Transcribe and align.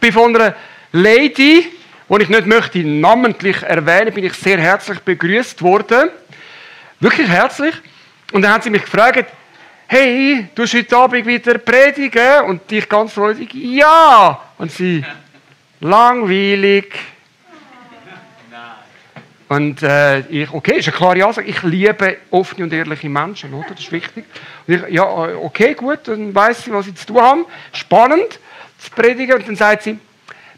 bin 0.00 0.12
von 0.12 0.34
einer 0.34 0.54
Lady, 0.92 1.70
die 2.08 2.22
ich 2.22 2.28
nicht 2.28 2.46
möchte 2.46 2.78
namentlich 2.78 3.62
erwähnen, 3.62 4.12
bin 4.12 4.24
ich 4.24 4.34
sehr 4.34 4.58
herzlich 4.58 4.98
begrüßt 5.00 5.62
worden. 5.62 6.10
Wirklich 6.98 7.28
herzlich. 7.28 7.74
Und 8.32 8.42
dann 8.42 8.54
hat 8.54 8.64
sie 8.64 8.70
mich 8.70 8.82
gefragt, 8.82 9.26
hey, 9.86 10.48
du 10.54 10.62
hast 10.62 10.74
heute 10.74 10.96
Abend 10.96 11.26
wieder 11.26 11.58
predigen? 11.58 12.44
Und 12.46 12.70
ich 12.72 12.88
ganz 12.88 13.12
freudig, 13.12 13.54
ja. 13.54 14.40
Und 14.58 14.70
sie, 14.72 15.04
langweilig. 15.80 16.94
Und 19.48 19.82
äh, 19.82 20.20
ich, 20.28 20.52
okay, 20.52 20.78
ist 20.78 20.86
eine 20.86 20.96
klare 20.96 21.26
Ansage. 21.26 21.48
Ich 21.48 21.60
liebe 21.64 22.18
offene 22.30 22.64
und 22.64 22.72
ehrliche 22.72 23.08
Menschen, 23.08 23.52
oder? 23.52 23.70
Das 23.70 23.80
ist 23.80 23.90
wichtig. 23.90 24.24
Und 24.66 24.74
ich, 24.74 24.94
ja, 24.94 25.02
okay, 25.02 25.74
gut, 25.74 26.00
dann 26.04 26.32
weiß 26.32 26.64
sie, 26.64 26.72
was 26.72 26.86
ich 26.86 26.94
zu 26.94 27.06
tun 27.06 27.20
habe. 27.20 27.44
Spannend, 27.72 28.38
zu 28.80 28.90
predigen. 28.90 29.36
Und 29.36 29.46
dann 29.46 29.56
sagt 29.56 29.84
sie, 29.84 29.98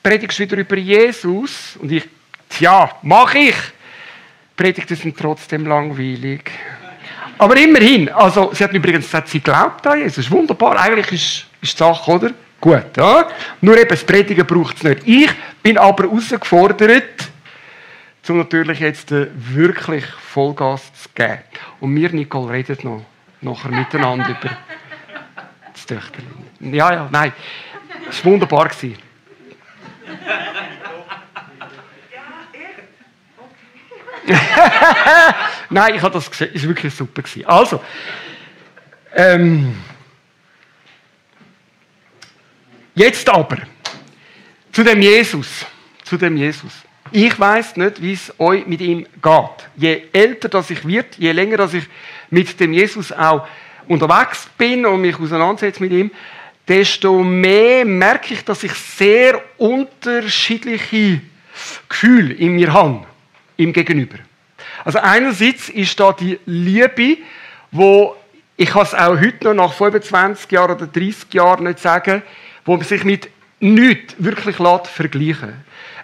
predigst 0.03 0.39
du 0.39 0.43
wieder 0.45 0.57
über 0.57 0.77
Jesus? 0.77 1.77
Und 1.81 1.93
ich, 1.93 2.09
tja, 2.49 2.91
mach 3.03 3.35
ich. 3.35 3.57
Predigten 4.57 4.97
sind 4.97 5.19
trotzdem 5.19 5.67
langweilig. 5.67 6.51
Aber 7.39 7.57
immerhin, 7.57 8.09
also 8.11 8.53
sie 8.55 8.63
hat 8.63 8.73
übrigens 8.73 9.07
gesagt, 9.07 9.29
sie 9.29 9.41
glaubt 9.41 9.87
an 9.87 9.99
Jesus. 9.99 10.31
Wunderbar, 10.31 10.79
eigentlich 10.79 11.13
ist, 11.13 11.47
ist 11.61 11.73
die 11.73 11.79
Sache, 11.79 12.11
oder? 12.11 12.31
Gut, 12.61 12.97
ja? 12.97 13.27
Nur 13.61 13.77
eben 13.77 13.89
das 13.89 14.05
Predigen 14.05 14.47
braucht 14.47 14.77
es 14.77 14.83
nicht. 14.85 15.01
Ich 15.05 15.31
bin 15.63 15.77
aber 15.77 16.05
herausgefordert, 16.05 17.31
um 18.29 18.39
natürlich 18.39 18.79
jetzt 18.79 19.11
äh, 19.11 19.27
wirklich 19.35 20.05
Vollgas 20.05 20.93
zu 20.95 21.09
geben. 21.13 21.41
Und 21.81 21.97
wir, 21.97 22.11
Nicole, 22.13 22.53
reden 22.53 22.79
noch 22.83 23.05
nachher 23.41 23.73
miteinander 23.73 24.29
über 24.29 24.57
das 25.73 25.87
Töchterchen. 25.87 26.73
Ja, 26.73 26.93
ja, 26.93 27.09
nein. 27.11 27.33
Es 28.13 28.23
war 28.25 28.33
wunderbar. 28.33 28.71
Nein, 35.71 35.95
ich 35.95 36.03
habe 36.03 36.13
das 36.13 36.31
gesehen. 36.31 36.51
Es 36.55 36.63
war 36.63 36.69
wirklich 36.69 36.95
super. 36.95 37.23
Also, 37.47 37.83
ähm, 39.15 39.75
jetzt 42.95 43.27
aber 43.31 43.57
zu 44.71 44.85
dem 44.85 45.01
Jesus. 45.01 45.65
Zu 46.05 46.19
dem 46.19 46.37
Jesus. 46.37 46.73
Ich 47.11 47.39
weiß 47.41 47.77
nicht, 47.77 48.03
wie 48.03 48.13
es 48.13 48.33
euch 48.39 48.67
mit 48.67 48.83
ihm 48.83 49.07
geht. 49.23 49.69
Je 49.77 50.03
älter 50.13 50.51
das 50.51 50.69
ich 50.71 50.87
wird, 50.87 51.17
je 51.17 51.33
länger 51.33 51.57
dass 51.57 51.73
ich 51.73 51.85
mit 52.29 52.61
dem 52.61 52.75
Jesus 52.75 53.11
auch 53.11 53.49
unterwegs 53.89 54.49
bin 54.59 54.85
und 54.85 55.01
mich 55.01 55.19
auseinandersetze 55.19 55.83
mit 55.83 55.93
ihm, 55.93 56.11
desto 56.69 57.23
mehr 57.23 57.85
merke 57.85 58.35
ich, 58.35 58.45
dass 58.45 58.63
ich 58.63 58.73
sehr 58.73 59.43
unterschiedliche 59.59 61.21
Gefühle 61.89 62.35
in 62.35 62.53
mir 62.53 62.73
habe, 62.73 63.05
ihm 63.57 63.73
gegenüber. 63.73 64.19
Also 64.85 64.99
einerseits 64.99 65.69
ist 65.69 65.99
da 65.99 66.13
die 66.13 66.39
Liebe, 66.47 67.19
wo 67.71 68.17
ich 68.57 68.71
kann 68.71 68.83
es 68.83 68.95
auch 68.95 69.19
heute 69.19 69.55
noch 69.55 69.55
nach 69.55 69.73
25 69.73 70.51
Jahren 70.51 70.77
oder 70.77 70.87
30 70.87 71.33
Jahren 71.33 71.65
nicht 71.65 71.79
sagen, 71.79 72.23
wo 72.65 72.77
man 72.77 72.87
sich 72.87 73.03
mit 73.05 73.29
nichts 73.61 74.15
wirklich 74.19 74.59
lässt 74.59 74.89
vergleichen. 74.89 75.55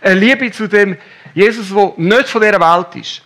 Eine 0.00 0.20
Liebe 0.20 0.50
zu 0.50 0.68
dem 0.68 0.96
Jesus, 1.34 1.68
der 1.68 1.92
nicht 1.96 2.28
von 2.28 2.40
dieser 2.40 2.60
Welt 2.60 2.96
ist. 2.96 3.22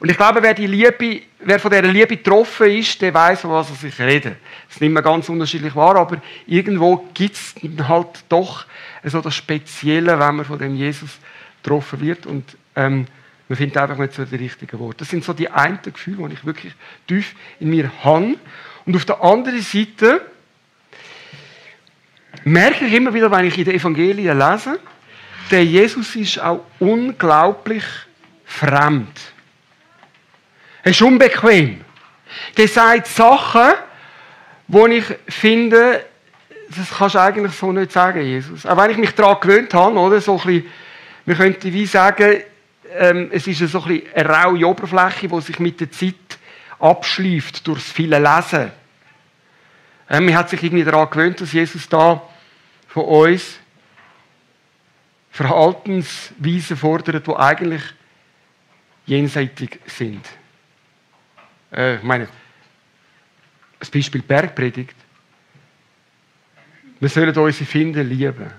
Und 0.00 0.10
ich 0.10 0.16
glaube, 0.16 0.42
wer, 0.42 0.54
die 0.54 0.66
Liebe, 0.66 1.20
wer 1.40 1.60
von 1.60 1.70
dieser 1.70 1.82
Liebe 1.82 2.16
getroffen 2.16 2.70
ist, 2.70 3.00
der 3.02 3.12
weiß, 3.12 3.42
von 3.42 3.50
was 3.50 3.68
er 3.68 3.76
sich 3.76 3.98
redet. 3.98 4.36
Das 4.66 4.80
nicht 4.80 4.90
mehr 4.90 5.02
ganz 5.02 5.28
unterschiedlich 5.28 5.76
wahr, 5.76 5.96
aber 5.96 6.22
irgendwo 6.46 7.08
gibt 7.12 7.36
es 7.36 7.54
halt 7.86 8.24
doch 8.30 8.64
so 9.04 9.20
das 9.20 9.34
Spezielle, 9.34 10.18
wenn 10.18 10.36
man 10.36 10.46
von 10.46 10.58
dem 10.58 10.74
Jesus 10.74 11.18
getroffen 11.62 12.00
wird. 12.00 12.24
Und 12.24 12.56
ähm, 12.76 13.06
man 13.46 13.56
findet 13.56 13.76
einfach 13.76 13.98
nicht 13.98 14.14
so 14.14 14.24
die 14.24 14.36
richtigen 14.36 14.78
Worte. 14.78 14.98
Das 15.00 15.10
sind 15.10 15.22
so 15.22 15.34
die 15.34 15.50
einen 15.50 15.80
Gefühle, 15.82 16.28
die 16.28 16.34
ich 16.34 16.46
wirklich 16.46 16.72
tief 17.06 17.34
in 17.58 17.68
mir 17.68 17.90
habe. 18.02 18.36
Und 18.86 18.96
auf 18.96 19.04
der 19.04 19.22
anderen 19.22 19.60
Seite 19.60 20.22
merke 22.44 22.86
ich 22.86 22.94
immer 22.94 23.12
wieder, 23.12 23.30
wenn 23.30 23.44
ich 23.44 23.58
in 23.58 23.64
den 23.66 23.74
Evangelien 23.74 24.38
lese, 24.38 24.80
der 25.50 25.62
Jesus 25.62 26.16
ist 26.16 26.40
auch 26.40 26.64
unglaublich 26.78 27.84
fremd. 28.46 29.10
Er 30.82 30.90
ist 30.90 31.02
unbequem. 31.02 31.84
Der 32.56 32.68
sagt 32.68 33.06
Sachen, 33.06 33.74
wo 34.68 34.86
ich 34.86 35.04
finde, 35.28 36.04
das 36.68 36.90
kannst 36.96 37.16
du 37.16 37.20
eigentlich 37.20 37.52
so 37.52 37.72
nicht 37.72 37.92
sagen, 37.92 38.22
Jesus. 38.22 38.64
Auch 38.64 38.76
wenn 38.76 38.90
ich 38.90 38.96
mich 38.96 39.14
daran 39.14 39.40
gewöhnt 39.40 39.74
habe, 39.74 39.98
oder? 39.98 40.20
So 40.20 40.38
ein 40.38 40.46
bisschen, 40.46 40.66
man 41.26 41.36
könnte 41.36 41.72
wie 41.72 41.86
sagen, 41.86 42.42
ähm, 42.96 43.28
es 43.32 43.46
ist 43.46 43.58
so 43.70 43.82
ein 43.82 44.02
eine 44.14 44.28
raue 44.28 44.66
Oberfläche, 44.66 45.28
die 45.28 45.40
sich 45.40 45.58
mit 45.58 45.80
der 45.80 45.90
Zeit 45.90 46.14
abschleift 46.78 47.66
durch 47.66 47.80
das 47.80 47.92
viele 47.92 48.18
Lesen. 48.18 48.70
Ähm, 50.08 50.24
man 50.24 50.36
hat 50.36 50.50
sich 50.50 50.62
irgendwie 50.62 50.84
daran 50.84 51.10
gewöhnt, 51.10 51.40
dass 51.40 51.52
Jesus 51.52 51.88
da 51.88 52.22
von 52.88 53.04
uns 53.04 53.58
Verhaltensweisen 55.30 56.76
fordert, 56.76 57.26
die 57.26 57.34
eigentlich 57.34 57.82
jenseitig 59.06 59.78
sind. 59.86 60.24
Äh, 61.72 61.96
ich 61.96 62.02
meine, 62.02 62.28
das 63.78 63.90
Beispiel 63.90 64.22
Bergpredigt. 64.22 64.94
Wir 66.98 67.08
sollen 67.08 67.36
unsere 67.36 67.64
Finden 67.64 68.08
lieben. 68.08 68.50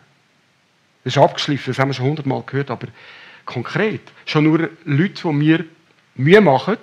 Das 1.03 1.15
ist 1.15 1.17
abgeschliffen, 1.17 1.73
das 1.73 1.79
haben 1.79 1.89
wir 1.89 1.93
schon 1.93 2.07
hundertmal 2.07 2.43
gehört, 2.45 2.71
aber 2.71 2.87
konkret. 3.45 4.01
Schon 4.25 4.45
nur 4.45 4.69
Leute, 4.85 5.21
die 5.23 5.33
mir 5.33 5.65
Mühe 6.15 6.41
machen, 6.41 6.77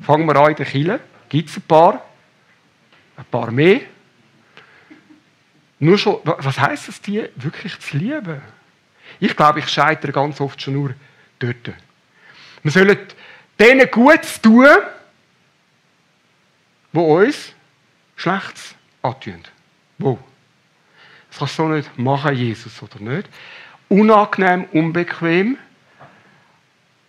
fangen 0.00 0.26
wir 0.26 0.36
an 0.36 0.50
in 0.50 0.56
der 0.56 0.66
Kille, 0.66 1.00
gibt 1.28 1.48
es 1.48 1.56
ein 1.56 1.62
paar, 1.62 2.04
ein 3.16 3.24
paar 3.24 3.50
mehr. 3.50 3.80
Nur 5.78 5.98
schon, 5.98 6.20
was 6.24 6.58
heisst 6.60 6.88
es, 6.88 7.00
die 7.00 7.28
wirklich 7.36 7.78
zu 7.80 7.96
lieben? 7.96 8.40
Ich 9.18 9.36
glaube, 9.36 9.60
ich 9.60 9.68
scheitere 9.68 10.12
ganz 10.12 10.40
oft 10.40 10.60
schon 10.60 10.74
nur 10.74 10.94
dort. 11.38 11.72
Wir 12.62 12.70
sollen 12.70 12.98
denen 13.58 13.90
Gutes 13.90 14.40
tun, 14.40 14.66
die 16.92 16.98
uns 16.98 17.52
Schlechtes 18.16 18.74
antun. 19.02 19.42
Wo? 19.98 20.18
Das 21.28 21.38
kannst 21.38 21.58
du 21.58 21.62
so 21.62 21.68
nicht 21.68 21.98
machen, 21.98 22.36
Jesus, 22.36 22.82
oder 22.82 23.00
nicht? 23.00 23.28
Unangenehm, 23.88 24.64
unbequem, 24.72 25.58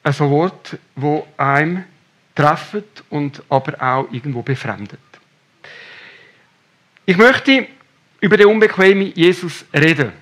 ein 0.03 0.19
Wort, 0.19 0.77
wo 0.95 1.27
einem 1.37 1.85
treffet 2.35 3.03
und 3.09 3.41
aber 3.49 3.81
auch 3.81 4.11
irgendwo 4.11 4.41
befremdet. 4.41 4.99
Ich 7.05 7.17
möchte 7.17 7.67
über 8.21 8.37
den 8.37 8.47
unbequemen 8.47 9.13
Jesus 9.13 9.65
reden 9.73 10.13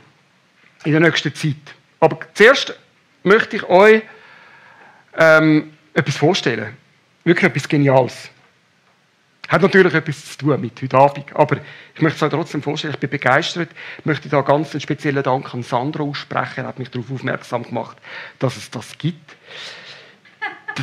in 0.83 0.91
der 0.91 1.01
nächsten 1.01 1.33
Zeit. 1.33 1.55
Aber 1.99 2.17
zuerst 2.33 2.73
möchte 3.23 3.57
ich 3.57 3.63
euch 3.63 4.01
ähm, 5.15 5.73
etwas 5.93 6.17
vorstellen. 6.17 6.75
Wirklich 7.23 7.45
etwas 7.45 7.67
Geniales. 7.67 8.29
Hat 9.51 9.61
natürlich 9.61 9.93
etwas 9.93 10.31
zu 10.31 10.37
tun 10.37 10.61
mit 10.61 10.81
heute 10.81 10.97
Abend, 10.97 11.25
aber 11.35 11.57
ich 11.93 12.01
möchte 12.01 12.15
es 12.15 12.23
euch 12.23 12.29
trotzdem 12.29 12.63
vorstellen, 12.63 12.93
ich 12.93 12.99
bin 13.01 13.09
begeistert. 13.09 13.69
Ich 13.99 14.05
möchte 14.05 14.29
da 14.29 14.39
ganz 14.39 14.71
einen 14.71 14.79
speziellen 14.79 15.21
Dank 15.23 15.53
an 15.53 15.61
Sandro 15.61 16.05
aussprechen. 16.05 16.63
Er 16.63 16.67
hat 16.67 16.79
mich 16.79 16.89
darauf 16.89 17.11
aufmerksam 17.11 17.63
gemacht, 17.63 17.97
dass 18.39 18.55
es 18.55 18.71
das 18.71 18.97
gibt. 18.97 19.35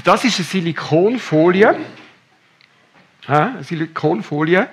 Das 0.04 0.22
ist 0.22 0.38
eine 0.38 0.44
Silikonfolie. 0.44 1.78
Ja, 3.26 3.46
eine 3.54 3.64
Silikonfolie. 3.64 4.68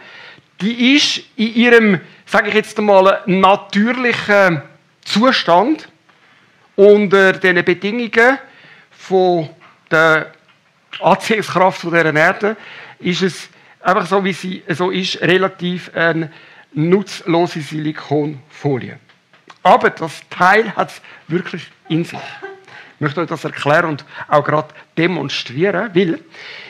Die 0.59 0.97
ist 0.97 1.21
in 1.37 1.55
ihrem, 1.55 2.01
sage 2.25 2.49
ich 2.49 2.55
jetzt 2.55 2.77
einmal, 2.77 3.21
natürlichen 3.27 4.61
Zustand 5.05 5.87
unter 6.75 7.31
den 7.31 7.63
Bedingungen 7.63 8.39
von 8.91 9.47
der 9.89 10.33
Anziehungskraft 10.99 11.83
dieser 11.83 12.13
Erde 12.13 12.57
ist 12.99 13.21
es 13.21 13.49
einfach 13.85 14.07
so, 14.07 14.23
wie 14.23 14.33
sie 14.33 14.63
so 14.69 14.91
ist, 14.91 15.21
relativ 15.21 15.91
eine 15.95 16.31
nutzlose 16.73 17.61
Silikonfolie. 17.61 18.99
Aber 19.63 19.89
das 19.89 20.21
Teil 20.29 20.75
hat 20.75 20.89
es 20.89 21.01
wirklich 21.27 21.67
in 21.87 22.03
sich. 22.03 22.19
Ich 22.95 23.01
möchte 23.01 23.21
euch 23.21 23.27
das 23.27 23.43
erklären 23.43 23.85
und 23.85 24.05
auch 24.27 24.43
gerade 24.43 24.69
demonstrieren, 24.97 25.91
weil 25.93 26.19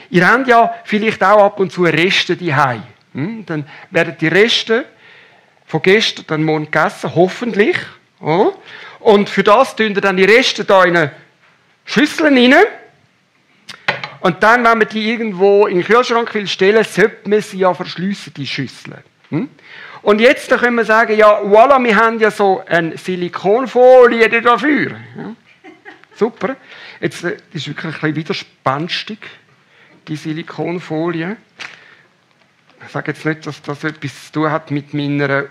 ihr 0.10 0.28
habt 0.28 0.48
ja 0.48 0.74
vielleicht 0.84 1.24
auch 1.24 1.44
ab 1.44 1.60
und 1.60 1.72
zu 1.72 1.84
Reste 1.84 2.36
die 2.36 2.54
hm? 2.56 3.46
Dann 3.46 3.66
werden 3.92 4.16
die 4.20 4.28
Reste 4.28 4.86
von 5.66 5.82
gestern 5.82 6.26
dann 6.28 6.44
morgen 6.44 6.66
gegessen, 6.66 7.16
hoffentlich. 7.16 7.78
Und 9.00 9.30
für 9.30 9.44
das 9.44 9.76
tun 9.76 9.96
ihr 9.96 10.02
dann 10.02 10.18
die 10.18 10.26
Reste 10.26 10.66
da 10.66 10.84
in 10.84 10.98
eine 10.98 11.12
Schüssel 11.86 12.26
rein. 12.26 12.56
Und 14.26 14.42
dann, 14.42 14.64
wenn 14.64 14.80
man 14.80 14.88
die 14.88 15.12
irgendwo 15.12 15.68
in 15.68 15.76
den 15.76 15.86
Kühlschrank 15.86 16.34
will 16.34 16.48
stellen, 16.48 16.84
sollte 16.84 17.30
man 17.30 17.42
sie 17.42 17.60
ja 17.60 17.72
verschliessen, 17.76 18.34
die 18.34 18.48
Schüssel. 18.48 19.04
Hm? 19.30 19.48
Und 20.02 20.20
jetzt 20.20 20.50
können 20.50 20.78
wir 20.78 20.84
sagen, 20.84 21.16
ja, 21.16 21.42
voilà, 21.42 21.84
wir 21.84 21.96
haben 21.96 22.20
ja 22.20 22.32
so 22.32 22.64
eine 22.66 22.98
Silikonfolie 22.98 24.42
dafür. 24.42 24.94
Ja. 25.16 25.36
Super. 26.16 26.56
Jetzt 27.00 27.24
äh, 27.24 27.38
ist 27.54 27.68
wirklich 27.68 28.02
ein 28.02 28.16
widerspenstig, 28.16 29.20
die 30.08 30.16
Silikonfolie. 30.16 31.38
Ich 32.84 32.92
sage 32.92 33.12
jetzt 33.12 33.28
nicht, 33.28 33.46
dass 33.46 33.62
das 33.62 33.84
etwas 33.84 34.26
zu 34.26 34.32
tun 34.32 34.50
hat 34.50 34.72
mit 34.72 34.92
meiner, 34.96 35.46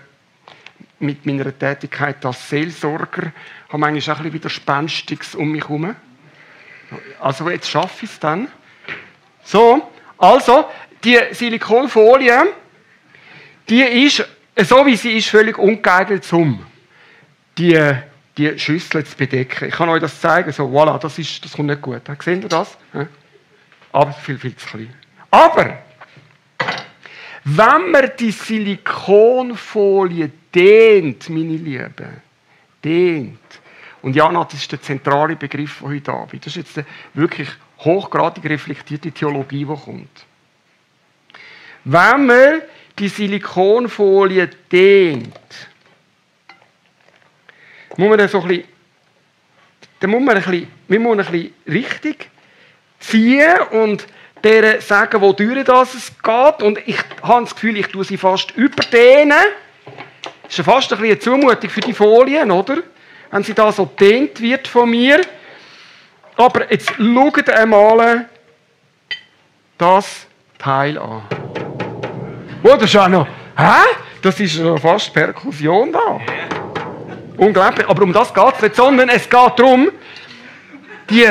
mit 0.99 1.25
meiner 1.25 1.57
Tätigkeit 1.57 2.25
als 2.25 2.49
Seelsorger. 2.49 3.31
Ich 3.67 3.73
habe 3.73 3.85
eigentlich 3.85 4.11
auch 4.11 4.17
ein 4.17 4.23
bisschen 4.23 4.33
Widerspenstiges 4.33 5.33
um 5.33 5.53
mich 5.53 5.63
herum. 5.63 5.95
Also 7.21 7.49
jetzt 7.49 7.69
schaffe 7.69 8.03
ich 8.03 8.11
es 8.11 8.19
dann. 8.19 8.49
So, 9.45 9.89
also, 10.17 10.65
die 11.03 11.19
Silikonfolie, 11.31 12.53
die 13.69 13.81
ist, 13.81 14.27
so 14.57 14.85
wie 14.85 14.95
sie 14.95 15.17
ist, 15.17 15.29
völlig 15.29 15.57
ungeeignet, 15.57 16.31
um 16.33 16.65
die, 17.57 17.79
die 18.37 18.59
Schüssel 18.59 19.05
zu 19.05 19.15
bedecken. 19.15 19.69
Ich 19.69 19.75
kann 19.75 19.87
euch 19.89 20.01
das 20.01 20.19
zeigen. 20.19 20.51
So, 20.51 20.65
voilà, 20.65 20.97
das, 20.97 21.17
ist, 21.19 21.45
das 21.45 21.53
kommt 21.53 21.69
nicht 21.69 21.81
gut. 21.81 22.01
Seht 22.23 22.43
ihr 22.43 22.49
das? 22.49 22.75
Aber 23.91 24.13
viel, 24.13 24.39
viel 24.39 24.55
zu 24.55 24.67
klein. 24.67 24.93
Aber, 25.29 25.77
wenn 27.43 27.91
man 27.91 28.11
die 28.19 28.31
Silikonfolie 28.31 30.31
dehnt, 30.53 31.29
meine 31.29 31.57
Lieben, 31.57 32.21
dehnt, 32.83 33.39
und 34.01 34.15
ja, 34.15 34.31
das 34.31 34.53
ist 34.53 34.71
der 34.71 34.81
zentrale 34.81 35.35
Begriff 35.35 35.73
von 35.73 35.91
heute 35.91 36.13
Abend. 36.13 36.45
Das 36.45 36.55
ist 36.55 36.75
jetzt 36.75 36.87
wirklich 37.15 37.49
hochgradig 37.79 38.45
reflektierte 38.45 39.11
Theologie, 39.11 39.65
die 39.65 39.65
kommt. 39.65 40.25
Wenn 41.83 42.25
man 42.25 42.61
die 42.97 43.09
Silikonfolie 43.09 44.49
dehnt, 44.71 45.29
muss 47.97 48.09
man 48.09 48.17
dann 48.17 48.29
so 48.29 48.41
ein 48.41 48.47
bisschen, 48.47 48.63
dann 49.99 50.09
muss 50.09 50.21
man 50.21 50.37
ein 50.37 50.43
bisschen, 50.43 50.67
man 50.87 51.01
muss 51.01 51.17
ein 51.17 51.31
bisschen 51.31 51.53
richtig 51.67 52.29
ziehen 52.99 53.59
und 53.71 54.07
der 54.43 54.81
sagen, 54.81 55.21
wo 55.21 55.33
durch 55.33 55.63
das 55.63 55.93
es 55.93 56.11
geht. 56.21 56.63
Und 56.63 56.79
ich 56.87 56.97
habe 57.21 57.43
das 57.43 57.55
Gefühl, 57.55 57.77
ich 57.77 57.87
tue 57.87 58.03
sie 58.03 58.17
fast 58.17 58.51
überdehnen. 58.51 59.33
Das 60.43 60.59
ist 60.59 60.65
fast 60.65 60.91
ein 60.93 60.99
bisschen 60.99 61.13
eine 61.13 61.19
Zumutung 61.19 61.69
für 61.69 61.81
die 61.81 61.93
Folien, 61.93 62.51
oder? 62.51 62.83
wenn 63.35 63.43
sie 63.43 63.53
da 63.53 63.69
so 63.69 63.85
dehnt 63.85 64.39
wird 64.39 64.65
von 64.65 64.89
mir. 64.89 65.19
Aber 66.37 66.71
jetzt 66.71 66.91
schaut 66.97 67.49
einmal 67.49 68.25
das 69.77 70.27
Teil 70.57 70.97
an. 70.97 71.21
Oh, 72.63 72.75
das 72.75 72.83
ist 72.83 72.97
auch 72.97 73.07
noch. 73.07 73.27
Hä? 73.57 73.83
Das 74.21 74.39
ist 74.39 74.59
noch 74.59 74.79
fast 74.79 75.13
Perkussion 75.13 75.93
da. 75.93 76.19
Unglaublich. 77.37 77.87
Aber 77.87 78.03
um 78.03 78.11
das 78.11 78.33
geht 78.33 78.53
es 78.55 78.61
nicht, 78.61 78.75
sondern 78.75 79.09
es 79.09 79.29
geht 79.29 79.59
darum, 79.59 79.91
die, 81.09 81.27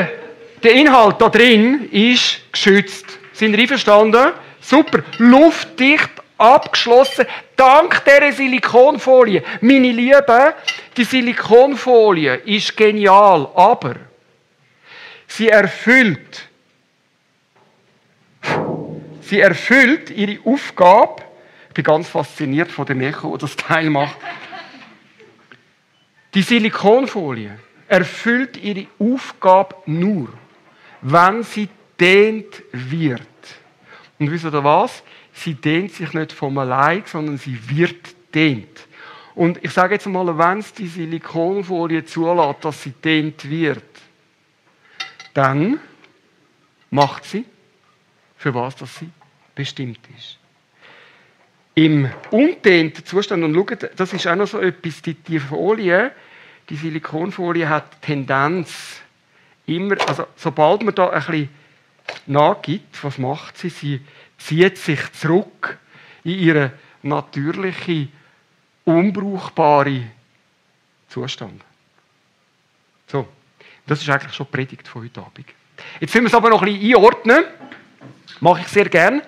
der 0.63 0.73
Inhalt 0.73 1.21
da 1.21 1.29
drin 1.29 1.89
ist 1.91 2.53
geschützt. 2.53 3.07
Sind 3.33 3.55
ihr 3.55 3.61
einverstanden? 3.61 4.33
Super. 4.61 5.01
Luftdicht 5.19 6.11
abgeschlossen, 6.39 7.27
dank 7.57 8.03
dieser 8.05 8.33
Silikonfolie. 8.33 9.43
Meine 9.61 9.93
Lieben, 9.93 10.53
die 10.97 11.05
Silikonfolie 11.05 12.37
ist 12.37 12.77
genial, 12.77 13.49
aber 13.55 13.95
sie 15.37 15.49
erfüllt, 15.49 16.49
sie 19.21 19.41
erfüllt 19.41 20.11
ihre 20.11 20.39
Aufgabe. 20.45 21.23
Ich 21.69 21.75
bin 21.75 21.85
ganz 21.85 22.09
fasziniert 22.09 22.71
von 22.71 22.87
dem 22.87 23.01
Echo, 23.01 23.31
der 23.31 23.39
das 23.39 23.57
Teil 23.57 23.91
macht. 23.91 24.17
Die 26.35 26.43
Silikonfolie 26.43 27.59
erfüllt 27.89 28.57
ihre 28.57 28.87
Aufgabe 28.99 29.77
nur, 29.87 30.29
wenn 31.01 31.43
sie 31.43 31.69
dehnt 31.99 32.63
wird. 32.73 33.21
Und 34.19 34.31
wisst 34.31 34.45
ihr 34.45 34.65
was? 34.65 35.03
sie 35.35 35.55
dehnt 35.55 35.93
sich 35.93 36.13
nicht 36.13 36.33
vom 36.33 36.57
allein, 36.59 37.03
sondern 37.07 37.39
sie 37.39 37.59
wird 37.69 38.15
dehnt. 38.35 38.87
Und 39.35 39.63
ich 39.65 39.73
sage 39.73 39.95
jetzt 39.95 40.07
mal, 40.07 40.39
wenn 40.39 40.59
es 40.59 40.73
die 40.73 40.87
Silikonfolie 40.87 42.05
zulässt, 42.05 42.65
dass 42.65 42.83
sie 42.83 42.93
dehnt 42.93 43.49
wird, 43.51 43.83
dann 45.35 45.79
macht 46.91 47.25
sie, 47.25 47.45
für 48.37 48.55
was 48.55 48.77
dass 48.77 48.99
sie 48.99 49.11
bestimmt 49.55 50.01
ist. 50.17 50.39
Im 51.75 52.09
undehnten 52.31 53.05
Zustand, 53.05 53.43
und 53.43 53.55
schaut, 53.55 53.91
das 53.97 54.13
ist 54.13 54.27
auch 54.27 54.37
noch 54.37 54.47
so 54.47 54.61
etwas, 54.61 55.03
die, 55.03 55.15
die 55.15 55.41
Folie, 55.41 56.13
die 56.69 56.77
Silikonfolie 56.77 57.69
hat 57.69 58.01
Tendenz, 58.01 59.01
immer, 59.67 59.97
also 60.09 60.27
sobald 60.37 60.83
man 60.83 60.95
da 60.95 61.11
ein 61.11 61.21
bisschen 61.21 61.49
nachgibt, 62.27 63.03
was 63.03 63.19
macht 63.19 63.59
sie? 63.59 63.71
Sie 63.71 64.01
zieht 64.39 64.79
sich 64.79 65.13
zurück 65.13 65.79
in 66.23 66.39
ihren 66.39 66.73
natürlichen, 67.03 68.13
unbrauchbaren 68.85 70.11
Zustand. 71.09 71.63
So, 73.07 73.27
das 73.87 74.01
ist 74.01 74.09
eigentlich 74.09 74.35
schon 74.35 74.47
die 74.47 74.53
Predigt 74.57 74.89
von 74.89 75.03
heute 75.03 75.21
Abend. 75.21 75.47
Jetzt 76.01 76.15
müssen 76.15 76.25
wir 76.25 76.29
es 76.29 76.35
aber 76.35 76.51
noch 76.51 76.63
ein 76.63 76.73
bisschen 76.73 76.97
einordnen. 76.97 77.45
Mache 78.41 78.61
ich 78.63 78.69
sehr 78.69 78.89
gern. 78.89 79.23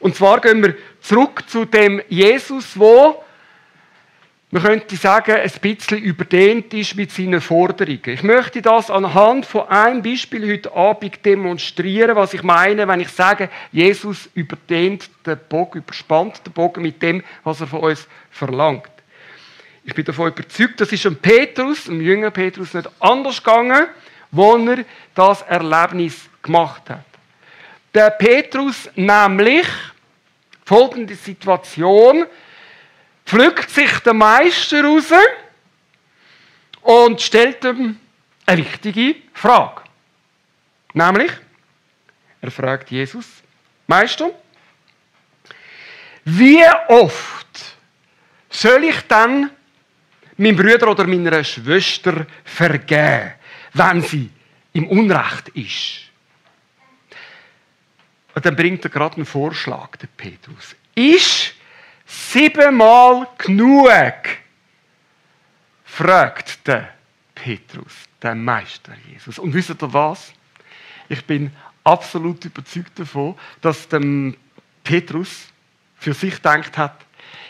Und 0.00 0.14
zwar 0.14 0.40
gehen 0.40 0.62
wir 0.62 0.76
zurück 1.00 1.48
zu 1.48 1.64
dem 1.64 2.00
Jesus, 2.08 2.74
der 2.74 3.16
man 4.50 4.62
könnte 4.62 4.96
sagen, 4.96 5.32
ein 5.32 5.52
bisschen 5.60 5.98
überdehnt 5.98 6.72
ist 6.72 6.96
mit 6.96 7.12
seinen 7.12 7.42
Forderungen. 7.42 8.00
Ich 8.06 8.22
möchte 8.22 8.62
das 8.62 8.90
anhand 8.90 9.44
von 9.44 9.68
einem 9.68 10.02
Beispiel 10.02 10.50
heute 10.50 10.74
Abend 10.74 11.22
demonstrieren, 11.22 12.16
was 12.16 12.32
ich 12.32 12.42
meine, 12.42 12.88
wenn 12.88 13.00
ich 13.00 13.10
sage, 13.10 13.50
Jesus 13.72 14.30
überdehnt 14.32 15.10
den 15.26 15.38
Bogen, 15.50 15.80
überspannt 15.80 16.46
den 16.46 16.54
Bogen 16.54 16.82
mit 16.82 17.02
dem, 17.02 17.22
was 17.44 17.60
er 17.60 17.66
von 17.66 17.80
uns 17.80 18.08
verlangt. 18.30 18.88
Ich 19.88 19.94
bin 19.94 20.04
davon 20.04 20.28
überzeugt, 20.28 20.82
das 20.82 20.92
ist 20.92 21.06
dem 21.06 21.16
Petrus, 21.16 21.84
dem 21.84 22.02
jüngeren 22.02 22.30
Petrus, 22.30 22.74
nicht 22.74 22.90
anders 23.00 23.42
gegangen, 23.42 23.86
wo 24.30 24.54
er 24.54 24.84
das 25.14 25.40
Erlebnis 25.40 26.28
gemacht 26.42 26.90
hat. 26.90 27.06
Der 27.94 28.10
Petrus 28.10 28.90
nämlich, 28.96 29.66
folgende 30.66 31.14
Situation, 31.14 32.26
pflückt 33.24 33.70
sich 33.70 33.90
der 34.00 34.12
Meister 34.12 34.84
raus 34.84 35.10
und 36.82 37.22
stellt 37.22 37.64
ihm 37.64 37.98
eine 38.44 38.58
wichtige 38.58 39.16
Frage. 39.32 39.84
Nämlich, 40.92 41.32
er 42.42 42.50
fragt 42.50 42.90
Jesus, 42.90 43.24
Meister, 43.86 44.32
wie 46.26 46.62
oft 46.88 47.46
soll 48.50 48.84
ich 48.84 49.00
dann 49.08 49.50
meinem 50.38 50.56
Bruder 50.56 50.90
oder 50.90 51.06
meiner 51.06 51.44
Schwester 51.44 52.26
vergeben, 52.44 53.32
wenn 53.74 54.02
sie 54.02 54.30
im 54.72 54.88
Unrecht 54.88 55.48
ist? 55.50 56.00
Und 58.34 58.46
dann 58.46 58.56
bringt 58.56 58.84
er 58.84 58.90
gerade 58.90 59.16
einen 59.16 59.26
Vorschlag, 59.26 59.96
der 59.96 60.06
Petrus. 60.16 60.76
Ist 60.94 61.54
Siebenmal 62.08 63.28
genug, 63.36 63.92
fragt 65.84 66.66
der 66.66 66.94
Petrus, 67.34 67.92
der 68.22 68.34
Meister 68.34 68.94
Jesus. 69.12 69.38
Und 69.38 69.52
wisst 69.52 69.70
ihr 69.70 69.92
was? 69.92 70.32
Ich 71.10 71.22
bin 71.26 71.52
absolut 71.84 72.42
überzeugt 72.46 72.98
davon, 72.98 73.36
dass 73.60 73.86
der 73.88 74.32
Petrus 74.82 75.48
für 75.96 76.14
sich 76.14 76.36
gedacht 76.36 76.78
hat, 76.78 76.96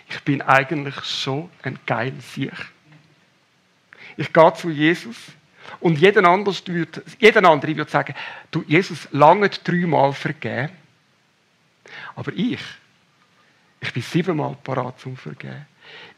ich 0.08 0.20
bin 0.24 0.42
eigentlich 0.42 1.04
schon 1.04 1.50
ein 1.62 1.78
geiler 1.86 2.20
Sieg. 2.20 2.52
Ich 4.18 4.32
gehe 4.32 4.52
zu 4.54 4.68
Jesus 4.68 5.16
und 5.78 5.96
jeden, 5.96 6.26
anders 6.26 6.66
würde, 6.66 7.04
jeden 7.20 7.46
anderen 7.46 7.76
würde 7.76 7.90
sagen, 7.90 8.14
du, 8.50 8.64
Jesus 8.66 9.06
lange 9.12 9.48
dreimal 9.48 10.12
vergeben, 10.12 10.70
aber 12.16 12.32
ich, 12.34 12.60
ich 13.80 13.92
bin 13.92 14.02
siebenmal 14.02 14.56
parat 14.64 14.98
zum 14.98 15.16
Vergeben. 15.16 15.66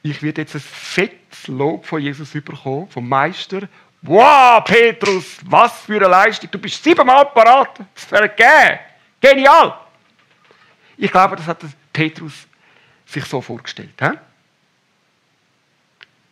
Ich 0.02 0.22
werde 0.22 0.40
jetzt 0.40 0.54
ein 0.54 0.62
fettes 0.62 1.46
Lob 1.46 1.84
von 1.84 2.00
Jesus 2.00 2.30
bekommen, 2.30 2.88
vom 2.88 3.06
Meister. 3.06 3.68
Wow, 4.00 4.64
Petrus, 4.64 5.36
was 5.44 5.80
für 5.82 5.96
eine 5.96 6.08
Leistung. 6.08 6.50
Du 6.50 6.58
bist 6.58 6.82
siebenmal 6.82 7.26
parat 7.26 7.76
zu 7.94 8.08
vergeben. 8.08 8.78
Genial! 9.20 9.78
Ich 10.96 11.10
glaube, 11.10 11.36
das 11.36 11.46
hat 11.46 11.62
Petrus 11.92 12.46
sich 13.04 13.26
so 13.26 13.42
vorgestellt. 13.42 13.92
He? 14.00 14.10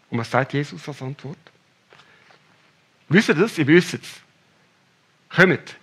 Und 0.08 0.18
was 0.18 0.30
sagt 0.30 0.54
Jesus 0.54 0.88
als 0.88 1.02
Antwort? 1.02 1.36
Wisst 3.08 3.28
ihr 3.28 3.34
das? 3.34 3.56
Ihr 3.58 3.66
wisst 3.66 3.94
es. 3.94 4.00
Kommt. 5.34 5.76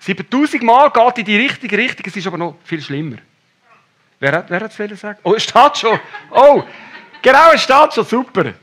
7000 0.00 0.62
Mal 0.62 0.90
geht 0.90 1.18
in 1.18 1.24
die 1.24 1.36
richtige 1.36 1.76
Richtung, 1.76 2.06
es 2.06 2.16
ist 2.16 2.26
aber 2.26 2.38
noch 2.38 2.56
viel 2.64 2.80
schlimmer. 2.80 3.18
Wer 4.18 4.32
hat, 4.32 4.50
wer 4.50 4.60
hat 4.60 4.78
es 4.78 5.00
sagen? 5.00 5.18
Oh, 5.22 5.34
es 5.34 5.44
steht 5.44 5.78
schon. 5.78 5.98
Oh, 6.30 6.64
genau, 7.22 7.52
es 7.52 7.62
steht 7.62 7.94
schon. 7.94 8.04
Super. 8.04 8.54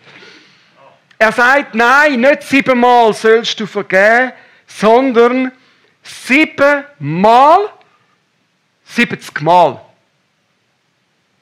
Er 1.19 1.31
sagt, 1.31 1.73
nein, 1.73 2.21
nicht 2.21 2.43
siebenmal 2.43 3.13
sollst 3.13 3.59
du 3.59 3.65
vergeben, 3.65 4.33
sondern 4.67 5.51
siebenmal, 6.03 7.69
siebzigmal. 8.83 9.81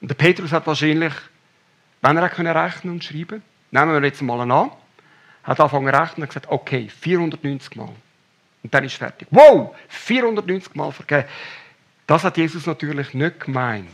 Und 0.00 0.08
der 0.08 0.14
Petrus 0.14 0.52
hat 0.52 0.66
wahrscheinlich, 0.66 1.12
wenn 2.00 2.16
er 2.16 2.28
können 2.30 2.56
rechnen 2.56 2.94
und 2.94 3.04
schreiben, 3.04 3.42
nehmen 3.76 4.00
wir 4.00 4.08
jetzt 4.08 4.22
mal 4.22 4.40
an, 4.40 4.70
hat 5.42 5.60
angefangen 5.60 5.92
zu 5.92 6.00
rechnen 6.00 6.22
und 6.22 6.28
gesagt, 6.28 6.48
okay, 6.48 6.88
490 6.88 7.76
Mal. 7.76 7.90
Und 8.62 8.74
dann 8.74 8.84
ist 8.84 8.96
fertig. 8.96 9.28
Wow, 9.30 9.76
490 9.88 10.74
Mal 10.74 10.90
vergeben. 10.90 11.28
Das 12.06 12.24
hat 12.24 12.36
Jesus 12.36 12.66
natürlich 12.66 13.14
nicht 13.14 13.40
gemeint. 13.40 13.88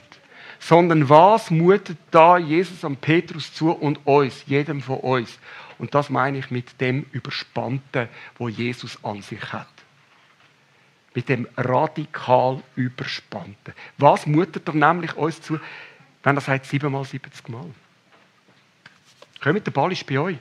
Sondern 0.59 1.09
was 1.09 1.51
mutet 1.51 1.99
da 2.11 2.39
Jesus 2.39 2.85
an 2.85 2.97
Petrus 2.97 3.53
zu 3.53 3.73
und 3.73 3.99
uns, 4.07 4.45
jedem 4.47 4.81
von 4.81 4.99
uns? 4.99 5.39
Und 5.79 5.95
das 5.95 6.09
meine 6.09 6.39
ich 6.39 6.51
mit 6.51 6.81
dem 6.81 7.05
Überspannten, 7.11 8.09
wo 8.39 8.49
Jesus 8.49 9.03
an 9.03 9.23
sich 9.23 9.53
hat. 9.53 9.67
Mit 11.15 11.29
dem 11.29 11.49
radikal 11.57 12.63
Überspannten. 12.77 13.75
Was 13.99 14.27
mutet 14.27 14.69
er 14.69 14.75
nämlich 14.75 15.17
uns 15.17 15.43
zu, 15.43 15.59
wenn 16.23 16.37
er 16.37 16.41
sagt 16.41 16.67
siebenmal, 16.67 17.05
siebzig 17.05 17.49
Mal? 17.49 17.67
Kommt, 19.43 19.67
der 19.67 19.73
Ball 19.73 19.93
ist 19.93 20.07
bei 20.07 20.19
euch. 20.19 20.37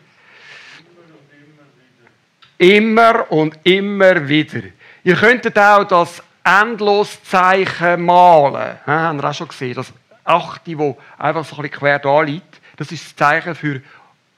Immer 2.58 3.31
und 3.31 3.58
immer 3.63 4.27
wieder. 4.27 4.62
Ihr 5.03 5.15
könntet 5.15 5.58
auch 5.58 5.84
das 5.84 6.22
Endloszeichen 6.43 8.05
malen. 8.05 8.77
Ja, 8.86 9.00
haben 9.00 9.22
wir 9.22 9.29
auch 9.29 9.34
schon 9.34 9.48
gesehen. 9.48 9.74
Das 9.74 9.91
Achte, 10.24 10.75
das 10.75 10.96
einfach 11.17 11.43
so 11.43 11.55
ein 11.55 11.63
bisschen 11.63 11.79
quer 11.79 11.98
da 11.98 12.22
liegt. 12.22 12.62
Das 12.77 12.91
ist 12.91 13.05
das 13.05 13.15
Zeichen 13.15 13.55
für 13.55 13.81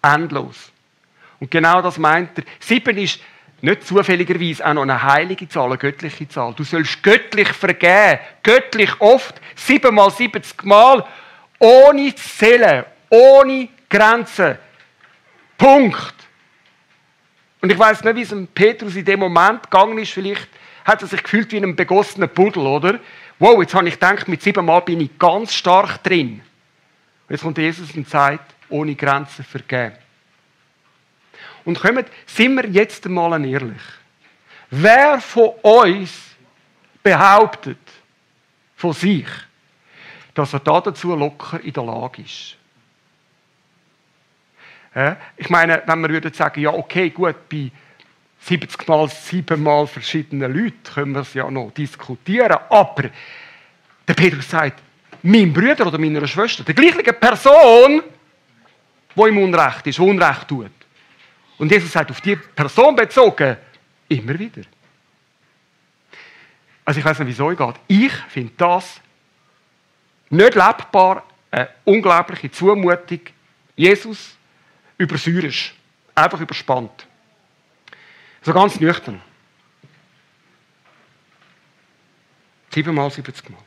endlos. 0.02 0.72
Und 1.40 1.52
genau 1.52 1.82
das 1.82 1.98
meint 1.98 2.38
er. 2.38 2.46
Sieben 2.60 2.98
ist 2.98 3.20
nicht 3.60 3.86
zufälligerweise 3.86 4.66
auch 4.66 4.74
noch 4.74 4.84
eine 4.84 5.04
heilige 5.04 5.48
Zahl, 5.50 5.66
eine 5.66 5.78
göttliche 5.78 6.28
Zahl. 6.30 6.54
Du 6.54 6.64
sollst 6.64 7.04
göttlich 7.04 7.50
vergeben. 7.50 8.20
Göttlich 8.42 8.92
oft. 9.00 9.36
Siebenmal, 9.56 10.12
siebzig 10.12 10.64
Mal. 10.64 11.06
Ohne 11.60 12.16
Zählen. 12.16 12.86
Ohne 13.10 13.68
Grenzen. 13.94 14.58
Punkt. 15.56 16.16
Und 17.62 17.72
ich 17.72 17.78
weiß 17.78 18.04
nicht, 18.04 18.16
wie 18.16 18.22
es 18.24 18.30
dem 18.30 18.48
Petrus 18.48 18.96
in 18.96 19.06
dem 19.06 19.20
Moment 19.20 19.64
gegangen 19.64 19.98
ist. 20.00 20.12
Vielleicht 20.12 20.50
hat 20.84 21.02
er 21.04 21.08
sich 21.08 21.22
gefühlt 21.22 21.52
wie 21.52 21.58
ein 21.58 21.76
begossener 21.76 22.28
Pudel, 22.28 22.66
oder? 22.66 23.00
Wow, 23.38 23.62
jetzt 23.62 23.76
habe 23.76 23.88
ich 23.88 23.94
gedacht, 23.94 24.28
mit 24.28 24.42
sieben 24.42 24.66
Mal 24.66 24.80
bin 24.80 25.00
ich 25.00 25.18
ganz 25.20 25.54
stark 25.54 26.02
drin. 26.04 26.42
Und 27.28 27.30
jetzt 27.30 27.44
kommt 27.44 27.58
Jesus 27.58 27.94
und 27.96 28.10
sagt, 28.10 28.54
ohne 28.68 28.96
Grenzen 28.96 29.46
vergeben. 29.46 29.96
Und 31.64 31.80
kommt, 31.80 32.08
sind 32.26 32.56
wir 32.56 32.66
jetzt 32.70 33.06
einmal 33.06 33.46
ehrlich. 33.46 33.82
Wer 34.72 35.22
von 35.22 35.50
uns 35.62 36.36
behauptet 37.04 37.78
von 38.76 38.94
sich, 38.94 39.28
dass 40.34 40.52
er 40.52 40.60
da 40.60 40.82
dazu 40.82 41.16
locker 41.16 41.60
in 41.62 41.72
der 41.72 41.84
Lage 41.84 42.24
ist? 42.24 42.58
Ich 45.38 45.50
meine, 45.50 45.82
wenn 45.86 46.02
wir 46.02 46.10
würden 46.10 46.34
sagen, 46.34 46.62
ja, 46.62 46.72
okay, 46.72 47.10
gut, 47.10 47.50
bei 47.50 47.72
70 48.42 48.88
mal, 48.88 49.08
7 49.08 49.62
mal 49.62 49.88
verschiedenen 49.88 50.54
Leuten 50.54 50.84
können 50.84 51.14
wir 51.14 51.22
es 51.22 51.34
ja 51.34 51.50
noch 51.50 51.72
diskutieren. 51.72 52.58
Aber 52.70 53.10
der 54.08 54.14
Petrus 54.14 54.50
sagt, 54.50 54.82
mein 55.24 55.54
Bruder 55.54 55.88
oder 55.88 55.98
meiner 55.98 56.28
Schwester, 56.28 56.64
die 56.64 56.76
gleiche 56.76 57.14
Person, 57.14 58.04
die 59.16 59.22
im 59.22 59.38
Unrecht 59.38 59.88
ist, 59.88 59.98
die 59.98 60.02
Unrecht 60.02 60.48
tut. 60.48 60.72
Und 61.58 61.72
Jesus 61.72 61.92
sagt, 61.92 62.12
auf 62.12 62.22
die 62.22 62.36
Person 62.36 62.96
bezogen, 62.96 63.58
immer 64.10 64.38
wieder. 64.38 64.64
Also 66.86 67.00
ich 67.00 67.06
weiß 67.06 67.20
nicht, 67.20 67.30
wie 67.30 67.32
es 67.32 67.40
euch 67.40 67.58
geht. 67.58 67.76
Ich 67.88 68.14
finde 68.28 68.52
das 68.58 69.00
nicht 70.30 70.56
lebbar, 70.56 71.24
eine 71.50 71.70
unglaubliche 71.86 72.52
Zumutung. 72.52 73.22
Jesus 73.76 74.36
übersäuerst. 75.04 75.74
Einfach 76.16 76.40
überspannt. 76.40 77.08
So 78.42 78.54
ganz 78.54 78.80
nüchtern. 78.80 79.22
Siebenmal, 82.74 83.12
siebzigmal. 83.12 83.62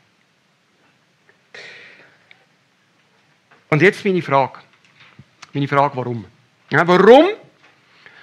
Und 3.69 3.83
jetzt 3.83 4.05
meine 4.05 4.23
Frage. 4.23 4.59
Meine 5.53 5.69
Frage, 5.69 5.97
warum? 5.97 6.25
Ja, 6.71 6.87
warum? 6.87 7.29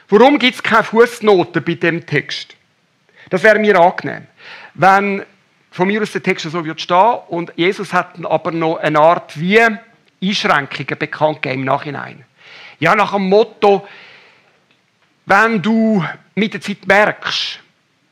Warum 0.10 0.38
gibt 0.38 0.56
es 0.56 0.64
keine 0.64 0.84
Fußnoten 0.84 1.64
bei 1.64 1.76
dem 1.76 2.06
Text? 2.06 2.56
Das 3.30 3.44
wäre 3.44 3.60
mir 3.60 3.80
angenehm. 3.80 4.28
Wenn 4.74 5.26
von 5.72 5.88
mir 5.88 6.02
aus 6.02 6.12
der 6.12 6.22
Text 6.22 6.50
so 6.50 6.64
wird 6.64 6.82
stehen 6.82 7.20
und 7.30 7.52
Jesus 7.56 7.92
hat 7.94 8.24
aber 8.26 8.52
noch 8.52 8.78
eine 8.78 9.00
Art 9.00 9.40
wie 9.40 9.60
Einschränkungen 10.22 11.00
bekannt 11.00 11.42
gegeben 11.42 11.62
im 11.62 11.66
Nachhinein. 11.66 12.26
Ja, 12.80 12.96
nach 12.96 13.14
dem 13.14 13.30
Motto, 13.30 13.88
wenn 15.26 15.62
du 15.62 16.04
mit 16.36 16.54
der 16.54 16.62
Zeit 16.62 16.86
merkst, 16.86 17.60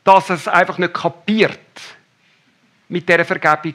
dass 0.04 0.30
es 0.30 0.48
einfach 0.48 0.78
nicht 0.78 0.94
kapiert 0.94 1.58
mit 2.88 3.08
dieser 3.08 3.24
Vergebung, 3.24 3.74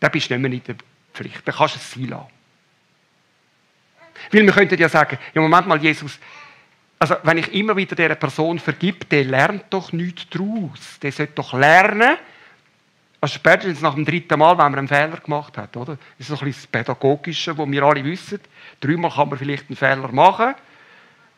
dann 0.00 0.10
bist 0.10 0.30
du 0.30 0.34
nicht 0.34 0.42
mehr 0.42 0.52
in 0.52 0.64
der 0.64 0.76
Pflicht. 1.12 1.46
Dann 1.46 1.54
kannst 1.54 1.74
du 1.74 1.78
es 1.78 1.90
sein 1.92 2.08
lassen. 2.08 2.26
Weil 4.32 4.42
wir 4.42 4.52
könnten 4.52 4.78
ja 4.78 4.88
sagen, 4.88 5.18
ja 5.34 5.40
Moment 5.40 5.66
mal, 5.66 5.82
Jesus, 5.82 6.18
also 6.98 7.16
wenn 7.22 7.38
ich 7.38 7.52
immer 7.54 7.76
wieder 7.76 7.96
dieser 7.96 8.14
Person 8.14 8.58
vergib, 8.58 9.08
der 9.08 9.24
lernt 9.24 9.64
doch 9.70 9.92
nichts 9.92 10.26
daraus. 10.30 10.98
Der 11.00 11.12
sollte 11.12 11.32
doch 11.34 11.54
lernen, 11.54 12.16
also 13.20 13.34
spätestens 13.34 13.82
nach 13.82 13.94
dem 13.94 14.04
dritten 14.04 14.38
Mal, 14.38 14.52
wenn 14.52 14.70
man 14.70 14.78
einen 14.78 14.88
Fehler 14.88 15.18
gemacht 15.18 15.58
hat, 15.58 15.76
oder? 15.76 15.98
Das 16.18 16.20
ist 16.20 16.28
so 16.28 16.34
ein 16.34 16.46
bisschen 16.46 16.62
das 16.62 16.66
Pädagogische, 16.66 17.56
wo 17.56 17.70
wir 17.70 17.82
alle 17.82 18.02
wissen. 18.02 18.40
Dreimal 18.80 19.10
kann 19.10 19.28
man 19.28 19.38
vielleicht 19.38 19.68
einen 19.68 19.76
Fehler 19.76 20.08
machen, 20.10 20.54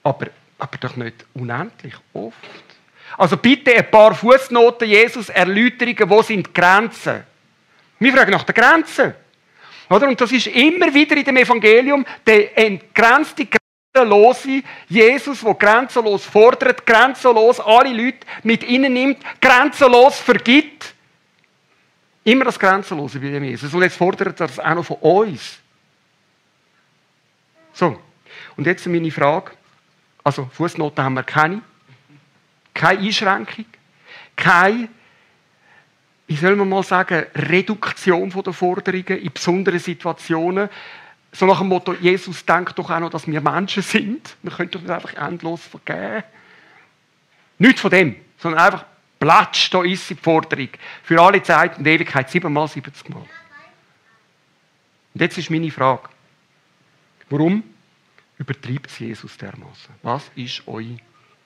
aber, 0.04 0.26
aber 0.58 0.78
doch 0.78 0.96
nicht 0.96 1.24
unendlich 1.34 1.94
oft. 2.12 2.36
Also 3.18 3.36
bitte 3.36 3.74
ein 3.74 3.90
paar 3.90 4.14
Fußnoten, 4.14 4.88
Jesus, 4.88 5.28
Erläuterungen, 5.28 6.08
wo 6.08 6.22
sind 6.22 6.46
die 6.46 6.52
Grenzen? 6.52 7.24
Wir 7.98 8.12
fragen 8.12 8.30
nach 8.30 8.44
den 8.44 8.54
Grenzen. 8.54 9.14
Oder? 9.90 10.08
Und 10.08 10.20
das 10.20 10.32
ist 10.32 10.46
immer 10.46 10.92
wieder 10.94 11.16
in 11.16 11.24
dem 11.24 11.36
Evangelium 11.36 12.06
der 12.26 12.56
entgrenzte, 12.56 13.46
grenzenlose 13.92 14.62
Jesus, 14.88 15.40
der 15.40 15.54
grenzenlos 15.54 16.24
fordert, 16.24 16.86
grenzenlos 16.86 17.60
alle 17.60 17.92
Leute 17.92 18.26
mit 18.42 18.64
ihnen 18.64 18.92
nimmt, 18.92 19.18
grenzenlos 19.40 20.18
vergibt. 20.18 20.94
Immer 22.24 22.44
das 22.44 22.58
Grenzenlose 22.58 23.18
bei 23.18 23.28
dem 23.30 23.44
Jesus. 23.44 23.72
Und 23.74 23.82
jetzt 23.82 23.96
fordert 23.96 24.40
er 24.40 24.46
das 24.46 24.58
auch 24.58 24.74
noch 24.74 24.84
von 24.84 24.96
uns. 24.98 25.58
So, 27.72 28.00
und 28.56 28.66
jetzt 28.66 28.86
meine 28.86 29.10
Frage. 29.10 29.52
Also, 30.22 30.48
Fußnoten 30.52 31.02
haben 31.02 31.14
wir 31.14 31.24
keine. 31.24 31.62
Keine 32.74 33.00
Einschränkung. 33.00 33.64
Keine, 34.36 34.88
wie 36.26 36.36
soll 36.36 36.56
man 36.56 36.68
mal 36.68 36.82
sagen, 36.82 37.26
Reduktion 37.34 38.30
der 38.30 38.52
Forderungen 38.52 39.18
in 39.18 39.32
besonderen 39.32 39.78
Situationen. 39.78 40.68
So 41.32 41.46
nach 41.46 41.58
dem 41.58 41.68
Motto, 41.68 41.94
Jesus 41.94 42.44
denkt 42.44 42.78
doch 42.78 42.90
auch 42.90 43.00
noch, 43.00 43.10
dass 43.10 43.26
wir 43.26 43.40
Menschen 43.40 43.82
sind. 43.82 44.36
Wir 44.42 44.52
können 44.52 44.70
doch 44.70 44.80
nicht 44.80 44.90
einfach 44.90 45.14
endlos 45.14 45.62
vergeben. 45.62 46.24
Nicht 47.58 47.80
von 47.80 47.90
dem, 47.90 48.16
sondern 48.38 48.60
einfach 48.60 48.84
Platsch, 49.22 49.72
da 49.72 49.84
ist 49.84 50.10
die 50.10 50.16
Forderung. 50.16 50.70
Für 51.04 51.22
alle 51.22 51.40
Zeit 51.40 51.78
und 51.78 51.86
Ewigkeit, 51.86 52.28
siebenmal, 52.28 52.66
siebzigmal. 52.66 53.22
Und 55.14 55.20
jetzt 55.20 55.38
ist 55.38 55.48
meine 55.48 55.70
Frage. 55.70 56.08
Warum 57.30 57.62
übertreibt 58.36 58.90
es 58.90 58.98
Jesus 58.98 59.36
dermaßen? 59.36 59.94
Was 60.02 60.28
ist 60.34 60.66
eure 60.66 60.96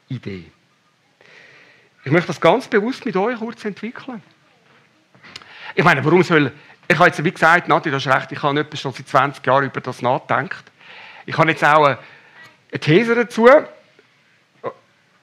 Idee? 0.09 0.51
Ich 2.03 2.11
möchte 2.11 2.29
das 2.29 2.41
ganz 2.41 2.67
bewusst 2.67 3.05
mit 3.05 3.15
euch 3.15 3.39
kurz 3.39 3.63
entwickeln. 3.67 4.23
Ich 5.75 5.85
meine, 5.85 6.03
warum 6.03 6.23
soll. 6.23 6.51
Ich 6.89 6.97
habe 6.97 7.09
jetzt, 7.09 7.23
wie 7.23 7.31
gesagt, 7.31 7.69
Nati, 7.69 7.91
das 7.91 8.07
ist 8.07 8.11
recht, 8.11 8.33
ich 8.33 8.43
habe 8.43 8.59
etwa 8.59 8.75
schon 8.75 8.95
seit 8.95 9.07
20 9.07 9.45
Jahren 9.45 9.67
über 9.67 9.83
das 9.83 10.01
nachgedacht. 10.01 10.65
Ich 11.27 11.37
habe 11.37 11.51
jetzt 11.51 11.63
auch 11.63 11.85
eine 11.85 11.99
These 12.81 13.15
dazu. 13.15 13.51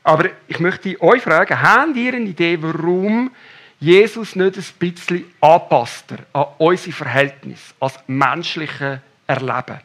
Aber 0.04 0.30
ich 0.48 0.60
möchte 0.60 1.02
euch 1.02 1.24
fragen, 1.24 1.62
habt 1.62 1.96
ihr 1.96 2.14
eine 2.14 2.26
Idee, 2.26 2.62
warum 2.62 3.32
Jesus 3.80 4.36
nicht 4.36 4.58
ein 4.58 4.66
bisschen 4.78 5.26
anpasst 5.40 6.14
an 6.34 6.46
unser 6.58 6.92
Verhältnis, 6.92 7.74
als 7.80 8.00
menschliche 8.08 9.02
Erleben? 9.26 9.80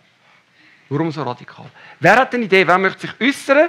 Warum 0.88 1.12
so 1.12 1.22
radikal? 1.22 1.66
Wer 2.00 2.16
hat 2.16 2.34
eine 2.34 2.44
Idee, 2.44 2.66
wer 2.66 2.78
möchte 2.78 3.06
sich 3.06 3.20
äußern? 3.20 3.68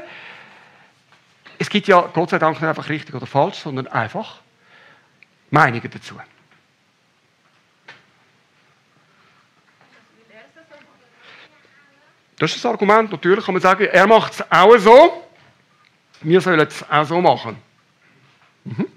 Es 1.58 1.70
gibt 1.70 1.88
ja 1.88 2.02
Gott 2.02 2.30
sei 2.30 2.40
Dank 2.40 2.60
nicht 2.60 2.70
einfach 2.70 2.88
richtig 2.90 3.14
oder 3.14 3.28
falsch, 3.28 3.58
sondern 3.60 3.88
einfach 3.88 4.40
Meinungen 5.50 5.90
dazu. 5.92 6.16
Das 12.38 12.56
ist 12.56 12.64
das 12.64 12.72
Argument. 12.72 13.12
Natürlich 13.12 13.44
kann 13.44 13.54
man 13.54 13.62
sagen, 13.62 13.84
er 13.84 14.08
macht 14.08 14.34
es 14.34 14.52
auch 14.52 14.78
so. 14.78 15.29
Wir 16.22 16.42
sollen 16.42 16.60
es 16.60 16.84
auch 16.90 17.06
so 17.06 17.22
machen. 17.22 17.56
Mhm. 18.66 18.88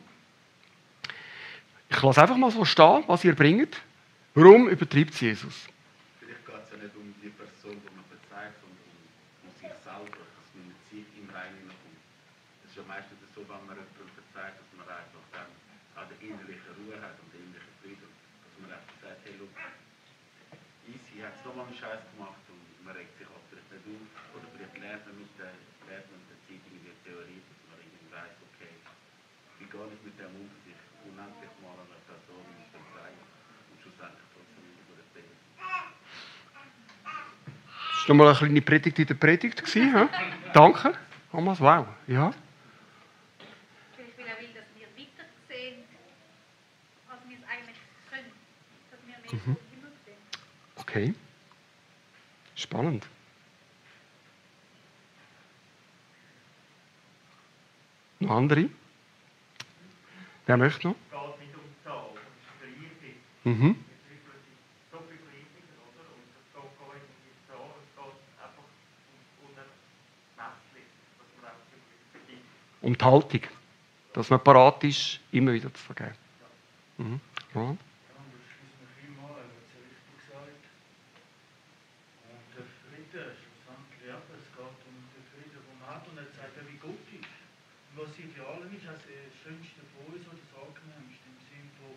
Ich 1.89 2.03
lasse 2.03 2.23
einfach 2.23 2.37
mal 2.37 2.51
so 2.51 2.65
stehen, 2.65 3.05
was 3.07 3.23
ihr 3.25 3.37
bringt. 3.37 3.81
Warum 4.35 4.69
übertreibt 4.69 5.15
es 5.15 5.21
Jesus? 5.21 5.69
Vielleicht 6.19 6.43
geht 6.47 6.57
es 6.57 6.71
ja 6.73 6.77
nicht 6.83 6.97
um 6.97 7.15
die 7.23 7.29
Person, 7.29 7.79
die 7.79 7.93
man 7.95 8.03
verzeiht, 8.11 8.57
sondern 8.59 8.81
um, 9.45 9.53
sich 9.55 9.71
selber, 9.85 10.25
dass 10.25 10.49
man 10.57 10.73
mit 10.73 10.81
sich 10.91 11.07
im 11.21 11.29
Reinen 11.31 11.69
kommt. 11.69 12.01
Es 12.65 12.75
ist 12.75 12.77
ja 12.81 12.85
meistens 12.89 13.23
so, 13.37 13.45
wenn 13.47 13.61
man 13.71 13.77
jemandem 13.77 14.09
verzeiht, 14.19 14.57
dass 14.57 14.71
man 14.75 14.89
einfach 14.89 15.27
dann 15.31 15.53
auch 15.95 16.09
die 16.11 16.27
innerliche 16.27 16.73
Ruhe 16.75 16.97
hat 16.99 17.21
und 17.23 17.29
den 17.31 17.45
innerlichen 17.45 17.77
Frieden. 17.85 18.09
Dass 18.09 18.57
man 18.59 18.73
einfach 18.73 18.97
sagt, 18.99 19.21
hey, 19.29 19.37
look, 19.39 19.55
easy, 20.91 21.23
hat 21.23 21.39
es 21.39 21.45
nochmal 21.45 21.71
einen 21.71 21.77
Scheiß 21.77 22.03
gemacht 22.17 22.43
und 22.51 22.72
man 22.85 22.95
regt 22.97 23.15
sich 23.19 23.27
auch 23.29 23.43
vielleicht 23.51 23.69
nicht 23.73 23.87
auf. 23.87 24.37
Oder 24.37 24.47
vielleicht 24.55 24.77
lernt 24.79 25.03
man 25.07 25.15
mit 25.19 25.31
der, 25.39 25.53
lernt 25.89 26.07
man 26.11 26.19
mit 26.23 26.29
der 26.33 26.41
Zeit 26.47 26.63
irgendwie 26.67 26.91
eine 26.91 26.97
Theorie, 27.07 27.41
dass 27.47 27.61
man 27.71 27.77
irgendwie 27.83 28.09
weiß, 28.13 28.35
okay, 28.53 28.73
wie 29.59 29.69
gehe 29.71 29.87
ich 29.95 30.03
mit 30.07 30.17
dem 30.19 30.33
um, 30.39 30.47
dass 30.51 30.65
ich 30.71 30.81
unendlich 31.07 31.53
mal 31.63 31.77
einer 31.79 32.01
Person 32.09 32.43
mich 32.59 32.69
verzeihe 32.73 33.19
und 33.71 33.77
schlussendlich 33.83 34.29
trotzdem 34.35 34.63
nicht 34.67 34.81
über 34.83 34.97
den 34.99 35.09
Fehler. 35.15 35.37
Das 37.93 38.09
war 38.09 38.17
nochmal 38.17 38.29
eine 38.29 38.39
kleine 38.39 38.63
Predigt 38.63 38.99
in 38.99 39.07
der 39.07 39.15
Predigt. 39.21 39.59
gewesen, 39.63 39.95
hä? 39.95 40.05
Danke. 40.53 40.95
Thomas, 41.31 41.61
wow. 41.61 41.87
Ja. 42.07 42.33
Vielleicht 43.97 44.19
weil 44.19 44.27
er 44.27 44.37
will, 44.41 44.53
dass 44.53 44.69
wir 44.77 44.87
weiter 44.99 45.25
sehen, 45.49 45.85
als 47.09 47.21
wir 47.29 47.39
es 47.39 47.45
eigentlich 47.49 47.79
können. 48.11 48.33
Dass 48.91 49.01
wir 49.07 49.17
mehr 49.17 49.33
Mhm. 49.33 49.55
gut 49.57 49.71
genug 49.73 49.95
sind. 50.05 50.21
Okay. 50.77 51.15
Spannend. 52.63 53.05
Noch 58.21 58.31
andere? 58.31 58.71
Wer 60.47 60.57
möchte 60.57 60.87
noch? 60.89 60.95
Es 60.95 61.11
geht 61.11 61.41
nicht 61.41 61.55
um 72.81 72.97
die 72.99 73.05
Haltung. 73.05 73.41
Dass 74.13 74.29
man 74.29 74.45
parat 74.45 74.85
ist, 74.85 75.21
immer 75.33 75.53
wieder 75.55 75.73
zu 75.73 75.83
vergeben. 75.83 76.15
Mhm. 76.99 77.21
Ja. 77.55 77.61
Ja, 77.63 77.71
das 77.73 78.45
ist 78.45 78.77
mir 78.77 78.91
vielmal, 79.01 79.41
er 79.41 79.49
hat 79.49 79.65
es 79.65 79.73
ja 79.73 79.81
richtig 79.81 80.13
gesagt. 80.21 80.63
Und 82.29 82.45
der 82.53 82.67
Friede, 82.85 83.23
schlussendlich, 83.41 84.05
ja, 84.05 84.21
es 84.37 84.47
geht 84.53 84.81
um 84.85 84.97
den 85.17 85.25
Frieden 85.33 85.61
vom 85.65 85.79
Herrn 85.89 86.05
und 86.13 86.19
er 86.21 86.29
zeigt 86.37 86.61
ja, 86.61 86.63
wie 86.69 86.77
gut 86.77 87.01
ist. 87.09 87.25
Und 87.25 87.95
was 88.05 88.13
Idealen 88.21 88.69
ist, 88.77 88.85
also 88.85 89.01
das 89.01 89.33
Schönste 89.41 89.81
von 89.97 90.13
uns 90.13 90.29
oder 90.29 90.37
das 90.37 90.53
Angenehmste 90.61 91.25
im 91.25 91.39
Sinn 91.49 91.69
von, 91.81 91.97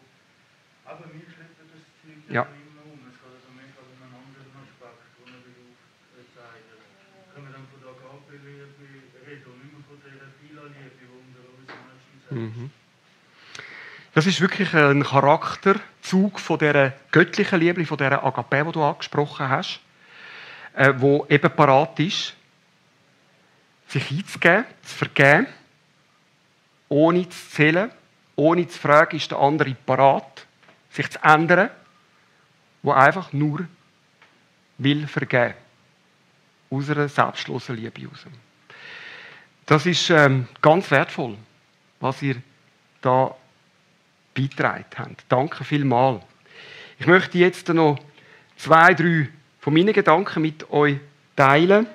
aber 0.88 1.04
wir 1.12 1.28
schleppen 1.28 1.68
das 1.68 1.84
Zeug 2.00 2.20
Ja. 2.32 2.48
ja. 2.48 2.56
immer 2.56 2.84
um. 2.96 3.00
Es 3.12 3.20
geht 3.20 3.28
also 3.28 3.52
mega 3.60 3.80
um 3.84 3.92
einen 4.00 4.16
anderen 4.16 4.56
Aspekt, 4.64 5.04
den 5.20 5.36
er 5.36 5.42
will 5.44 5.76
aufzeigen. 6.16 6.80
Können 7.36 7.48
wir 7.48 7.54
dann 7.60 7.68
von 7.68 7.80
der 7.84 7.92
Agape-Liebe 7.92 8.72
reden 9.28 9.48
und 9.52 9.60
nicht 9.60 9.74
mehr 9.76 9.84
von 9.84 10.00
der 10.00 10.32
Phila-Liebe, 10.40 10.96
die 10.96 11.08
unter 11.12 11.44
uns 11.44 11.68
Menschen 11.68 12.16
selbst 12.24 12.56
Mhm. 12.56 12.72
Das 14.26 14.34
ist 14.34 14.42
wirklich 14.42 14.74
ein 14.74 15.04
Charakterzug 15.04 16.40
von 16.40 16.58
dieser 16.58 16.94
göttlichen 17.12 17.60
Liebe, 17.60 17.86
von 17.86 17.96
dieser 17.96 18.24
Agape, 18.24 18.64
die 18.66 18.72
du 18.72 18.84
angesprochen 18.84 19.48
hast, 19.48 19.80
äh, 20.74 20.92
wo 20.98 21.28
eben 21.30 21.56
parat 21.56 22.00
ist, 22.00 22.34
sich 23.88 24.10
einzugeben, 24.10 24.66
zu 24.82 24.96
vergeben, 24.96 25.46
ohne 26.90 27.30
zu 27.30 27.50
zählen, 27.52 27.92
ohne 28.36 28.68
zu 28.68 28.80
fragen, 28.80 29.16
ist 29.16 29.30
der 29.30 29.38
andere 29.38 29.76
parat, 29.86 30.48
sich 30.90 31.08
zu 31.08 31.24
ändern, 31.24 31.70
wo 32.82 32.94
einfach 32.94 33.32
nur 33.32 33.68
will 34.80 35.06
vergeben. 35.06 35.54
Aus 36.72 36.90
einer 36.90 37.10
selbstlosen 37.10 37.76
Liebe 37.76 38.02
heraus. 38.02 38.26
Das 39.68 39.86
ist 39.86 40.10
ähm, 40.10 40.48
ganz 40.64 40.90
wertvoll, 40.90 41.38
was 42.00 42.24
ihr 42.24 42.38
da 43.02 43.36
beitragen 44.36 44.86
habt. 44.98 45.26
Danke 45.30 45.64
vielmals. 45.64 46.22
Ich 47.00 47.08
möchte 47.08 47.40
jetzt 47.40 47.68
noch 47.70 47.98
zwei, 48.58 48.94
drei 48.94 49.30
von 49.60 49.74
meinen 49.74 49.94
Gedanken 49.94 50.44
mit 50.44 50.70
euch 50.70 50.98
teilen 51.36 51.88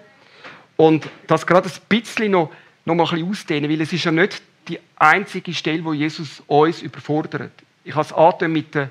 und 0.77 1.09
das 1.27 1.47
gerade 1.47 1.69
ein 1.69 1.75
bisschen 1.89 2.33
noch, 2.33 2.51
noch 2.85 2.95
mal 2.95 3.05
ein 3.05 3.11
bisschen 3.11 3.31
ausdehnen, 3.31 3.71
weil 3.71 3.81
es 3.81 3.93
ist 3.93 4.05
ja 4.05 4.11
nicht 4.11 4.43
die 4.67 4.81
einzige 4.97 5.55
Stelle, 5.55 5.85
wo 5.85 5.93
Jesus 5.93 6.43
uns 6.47 6.83
überfordert. 6.83 7.53
Ich 7.85 7.95
habe 7.95 8.05
es 8.05 8.13
angetan 8.13 8.53
mit 8.53 8.75
der 8.75 8.91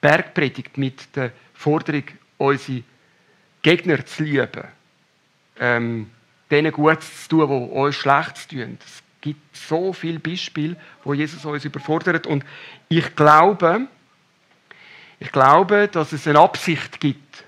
Bergpredigt, 0.00 0.78
mit 0.78 1.14
der 1.16 1.32
Forderung, 1.54 2.04
unsere 2.38 2.82
Gegner 3.62 4.04
zu 4.06 4.22
lieben, 4.22 4.64
ähm, 5.58 6.10
denen 6.50 6.72
Gutes 6.72 7.24
zu 7.24 7.46
tun, 7.46 7.48
die 7.48 7.74
uns 7.74 7.96
Schlechtes 7.96 8.46
tun. 8.46 8.78
Es 8.84 9.02
gibt 9.20 9.56
so 9.56 9.92
viele 9.92 10.18
Beispiele, 10.18 10.76
wo 11.04 11.14
Jesus 11.14 11.44
uns 11.44 11.64
überfordert. 11.64 12.26
Und 12.26 12.44
ich 12.88 13.14
glaube, 13.16 13.88
ich 15.18 15.32
glaube, 15.32 15.88
dass 15.88 16.12
es 16.12 16.26
eine 16.26 16.38
Absicht 16.38 17.00
gibt 17.00 17.44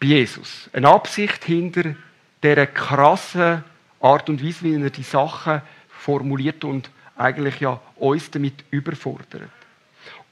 bei 0.00 0.08
Jesus. 0.08 0.68
Eine 0.72 0.88
Absicht 0.88 1.44
hinter 1.44 1.94
dieser 2.42 2.66
krassen 2.66 3.64
Art 4.00 4.28
und 4.28 4.44
Weise, 4.44 4.62
wie 4.62 4.82
er 4.82 4.90
die 4.90 5.02
Sachen 5.02 5.62
formuliert 5.88 6.64
und 6.64 6.90
eigentlich 7.16 7.60
ja 7.60 7.80
uns 7.96 8.30
damit 8.30 8.64
überfordert. 8.70 9.42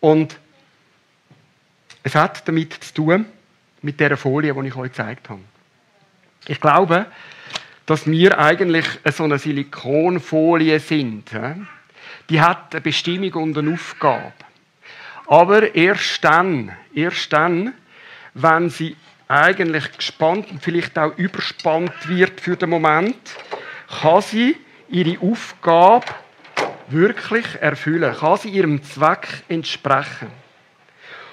Und 0.01 0.39
es 2.03 2.15
hat 2.15 2.47
damit 2.47 2.73
zu 2.73 2.95
tun, 2.95 3.27
mit 3.83 3.99
der 4.01 4.17
Folie, 4.17 4.55
die 4.55 4.69
ich 4.69 4.77
euch 4.77 4.91
gezeigt 4.91 5.29
habe. 5.29 5.41
Ich 6.47 6.61
glaube, 6.61 7.07
dass 7.87 8.07
wir 8.07 8.39
eigentlich 8.39 8.87
so 9.13 9.25
eine 9.25 9.39
Silikonfolie 9.39 10.81
sind. 10.81 11.31
Die 12.29 12.41
hat 12.41 12.75
eine 12.75 12.81
Bestimmung 12.81 13.33
und 13.35 13.57
eine 13.57 13.73
Aufgabe. 13.73 14.33
Aber 15.29 15.75
erst 15.75 16.23
dann, 16.25 16.73
erst 16.95 17.33
dann, 17.33 17.73
wenn 18.35 18.71
sie 18.71 18.97
eigentlich 19.29 19.97
gespannt 19.97 20.51
und 20.51 20.63
vielleicht 20.63 20.99
auch 20.99 21.17
überspannt 21.17 22.09
wird 22.09 22.41
für 22.41 22.57
den 22.57 22.71
Moment, 22.71 23.17
kann 24.01 24.23
sie 24.23 24.57
ihre 24.89 25.21
Aufgabe 25.21 26.07
wirklich 26.89 27.47
erfüllen, 27.61 28.15
kann 28.15 28.39
sie 28.39 28.51
ihrem 28.51 28.83
Zweck 28.83 29.27
entsprechen. 29.49 30.29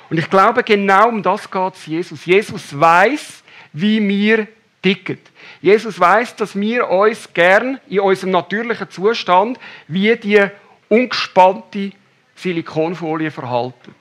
Und 0.09 0.17
ich 0.17 0.29
glaube, 0.29 0.63
genau 0.63 1.09
um 1.09 1.21
das 1.21 1.49
geht 1.49 1.73
es 1.75 1.85
Jesus. 1.85 2.25
Jesus 2.25 2.79
weiß, 2.79 3.43
wie 3.73 4.07
wir 4.07 4.47
ticken. 4.83 5.17
Jesus 5.61 5.99
weiß, 5.99 6.35
dass 6.35 6.55
wir 6.59 6.87
uns 6.87 7.33
gern 7.33 7.79
in 7.87 8.01
unserem 8.01 8.31
natürlichen 8.31 8.89
Zustand 8.91 9.59
wie 9.87 10.15
die 10.15 10.45
ungespannte 10.89 11.93
Silikonfolie 12.35 13.31
verhalten. 13.31 13.95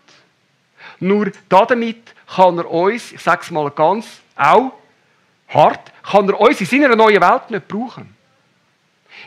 Nur 1.00 1.32
damit 1.48 2.14
kann 2.26 2.58
er 2.58 2.70
uns, 2.70 3.12
ich 3.12 3.20
sage 3.20 3.42
es 3.42 3.50
mal 3.50 3.70
ganz 3.70 4.20
auch 4.36 4.72
hart, 5.48 5.92
kann 6.02 6.28
er 6.28 6.40
uns 6.40 6.60
in 6.60 6.66
seiner 6.66 6.96
neuen 6.96 7.20
Welt 7.20 7.50
nicht 7.50 7.68
brauchen. 7.68 8.14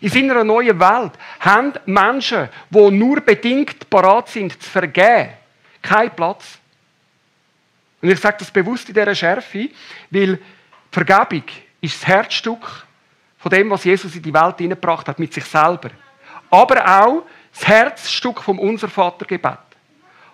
In 0.01 0.09
seiner 0.09 0.43
neuen 0.43 0.79
Welt 0.79 1.13
haben 1.39 1.73
Menschen, 1.85 2.49
die 2.69 2.91
nur 2.91 3.21
bedingt 3.21 3.89
parat 3.89 4.29
sind, 4.29 4.61
zu 4.61 4.69
vergeben, 4.69 5.29
keinen 5.81 6.11
Platz. 6.11 6.59
Und 8.01 8.09
ich 8.09 8.19
sage 8.19 8.37
das 8.39 8.51
bewusst 8.51 8.89
in 8.89 8.95
dieser 8.95 9.15
Schärfe, 9.15 9.69
weil 10.09 10.39
Vergebung 10.95 11.43
ist 11.81 12.01
das 12.01 12.07
Herzstück 12.07 12.85
von 13.37 13.51
dem, 13.51 13.69
was 13.69 13.83
Jesus 13.83 14.15
in 14.15 14.21
die 14.21 14.33
Welt 14.33 14.57
hineingebracht 14.57 15.09
hat, 15.09 15.19
mit 15.19 15.33
sich 15.33 15.43
selber. 15.43 15.89
Aber 16.49 17.01
auch 17.01 17.23
das 17.51 17.67
Herzstück 17.67 18.41
vom 18.41 18.59
Unser 18.59 18.87
Vatergebet. 18.87 19.59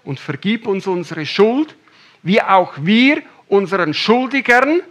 Und 0.03 0.19
vergib 0.19 0.67
uns 0.67 0.85
unsere 0.85 1.25
Schuld, 1.25 1.75
wie 2.21 2.39
auch 2.41 2.73
wir 2.77 3.23
unseren 3.47 3.93
Schuldigern 3.93 4.81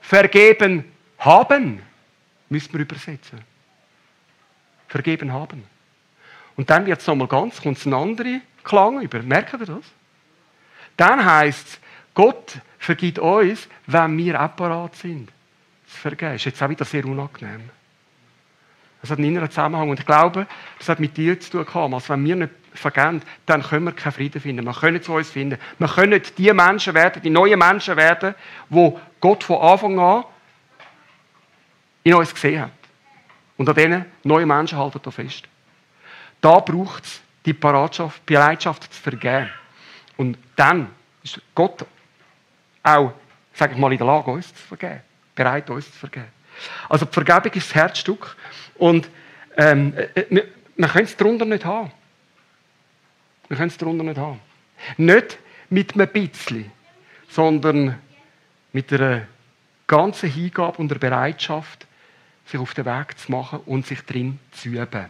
vergeben 0.00 0.90
haben. 1.18 1.80
Müssen 2.48 2.72
wir 2.72 2.80
übersetzen. 2.80 3.40
Vergeben 4.88 5.32
haben. 5.32 5.64
Und 6.56 6.68
dann 6.68 6.86
wird 6.86 7.00
es 7.00 7.06
nochmal 7.06 7.28
ganz, 7.28 7.62
kommt 7.62 7.78
es 7.78 7.86
ein 7.86 7.94
anderer 7.94 8.40
Klang 8.64 9.00
über. 9.00 9.22
Merkt 9.22 9.54
ihr 9.54 9.58
das? 9.58 9.84
Dann 10.96 11.24
heißt 11.24 11.68
es, 11.68 11.80
Gott 12.14 12.58
vergibt 12.78 13.18
uns, 13.18 13.68
wenn 13.86 14.16
wir 14.18 14.40
auch 14.40 14.56
parat 14.56 14.96
sind. 14.96 15.30
Das 16.02 16.12
ist 16.36 16.44
jetzt 16.44 16.62
auch 16.62 16.68
wieder 16.68 16.84
sehr 16.84 17.04
unangenehm. 17.04 17.70
Das 19.00 19.10
hat 19.10 19.18
einen 19.18 19.28
inneren 19.28 19.50
Zusammenhang. 19.50 19.88
Und 19.90 19.98
ich 19.98 20.06
glaube, 20.06 20.46
das 20.78 20.88
hat 20.88 21.00
mit 21.00 21.16
dir 21.16 21.38
zu 21.40 21.50
tun 21.50 21.64
gehabt. 21.64 21.94
Also 21.94 22.08
wenn 22.10 22.24
wir 22.24 22.36
nicht 22.36 22.52
vergeben, 22.74 23.22
dann 23.46 23.62
können 23.62 23.86
wir 23.86 23.92
keinen 23.92 24.12
Frieden 24.12 24.40
finden. 24.40 24.64
Wir 24.64 24.72
können 24.72 25.02
zu 25.02 25.14
uns 25.14 25.30
finden. 25.30 25.58
Wir 25.78 25.88
können 25.88 26.20
die 26.36 26.52
Menschen 26.52 26.94
werden, 26.94 27.22
die 27.22 27.30
neuen 27.30 27.58
Menschen 27.58 27.96
werden, 27.96 28.34
wo 28.68 29.00
Gott 29.20 29.42
von 29.42 29.60
Anfang 29.60 29.98
an 29.98 30.24
in 32.04 32.14
uns 32.14 32.32
gesehen 32.32 32.62
hat. 32.62 32.70
Und 33.56 33.68
an 33.68 33.74
diesen 33.74 34.04
neuen 34.22 34.48
Menschen 34.48 34.78
halten 34.78 35.00
wir 35.02 35.12
fest. 35.12 35.44
Da 36.40 36.60
braucht 36.60 37.04
es 37.04 37.20
die 37.44 37.52
Bereitschaft, 37.52 38.24
Bereitschaft 38.24 38.92
zu 38.92 39.00
vergeben. 39.02 39.50
Und 40.16 40.38
dann 40.56 40.88
ist 41.22 41.40
Gott 41.54 41.84
auch, 42.82 43.12
sage 43.54 43.74
ich 43.74 43.78
mal, 43.78 43.92
in 43.92 43.98
der 43.98 44.06
Lage, 44.06 44.30
uns 44.30 44.48
zu 44.48 44.62
vergeben. 44.62 45.00
Bereit, 45.34 45.70
uns 45.70 45.90
zu 45.90 45.98
vergeben. 45.98 46.28
Also 46.88 47.06
die 47.06 47.12
Vergebung 47.12 47.52
ist 47.52 47.68
das 47.68 47.74
Herzstück. 47.74 48.36
Und 48.76 49.08
ähm, 49.56 49.94
äh, 49.96 50.24
wir, 50.28 50.48
wir 50.76 50.88
können 50.88 51.04
es 51.04 51.16
darunter 51.16 51.44
nicht 51.44 51.64
haben. 51.64 51.90
Wir 53.48 53.56
können 53.56 53.68
es 53.68 53.76
darunter 53.76 54.04
nicht 54.04 54.18
haben. 54.18 54.40
Nicht 54.96 55.38
mit 55.68 55.94
einem 55.94 56.08
bisschen, 56.08 56.70
sondern 57.28 57.98
mit 58.72 58.92
einer 58.92 59.26
ganzen 59.86 60.30
Hingabe 60.30 60.78
und 60.78 60.88
der 60.88 60.98
Bereitschaft, 60.98 61.86
sich 62.46 62.60
auf 62.60 62.74
den 62.74 62.86
Weg 62.86 63.18
zu 63.18 63.30
machen 63.30 63.60
und 63.66 63.86
sich 63.86 64.00
drin 64.02 64.38
zu 64.52 64.68
üben. 64.70 65.06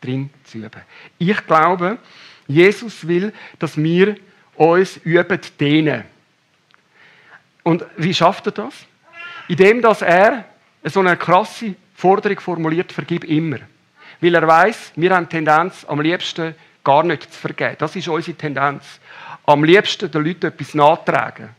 Drin 0.00 0.30
zu 0.44 0.58
üben. 0.58 0.82
Ich 1.18 1.46
glaube, 1.46 1.98
Jesus 2.46 3.06
will, 3.06 3.32
dass 3.58 3.76
wir 3.76 4.16
uns 4.56 4.98
üben 4.98 5.40
dehnen. 5.58 6.04
Und 7.64 7.84
wie 7.96 8.14
schafft 8.14 8.46
er 8.46 8.52
das? 8.52 8.74
Indem, 9.48 9.82
dass 9.82 10.02
er 10.02 10.44
so 10.84 11.00
eine 11.00 11.16
krasse 11.16 11.74
Forderung 11.94 12.38
formuliert, 12.38 12.92
vergib 12.92 13.24
immer. 13.24 13.58
Weil 14.20 14.34
er 14.34 14.46
weiß, 14.46 14.92
wir 14.96 15.14
haben 15.14 15.28
Tendenz, 15.28 15.84
am 15.88 16.00
liebsten 16.00 16.54
gar 16.84 17.02
nicht 17.02 17.32
zu 17.32 17.40
vergeben. 17.40 17.76
Das 17.78 17.96
ist 17.96 18.06
unsere 18.06 18.36
Tendenz. 18.36 19.00
Am 19.46 19.64
liebsten 19.64 20.10
den 20.10 20.24
Leuten 20.24 20.46
etwas 20.46 20.74
nachtragen. 20.74 21.50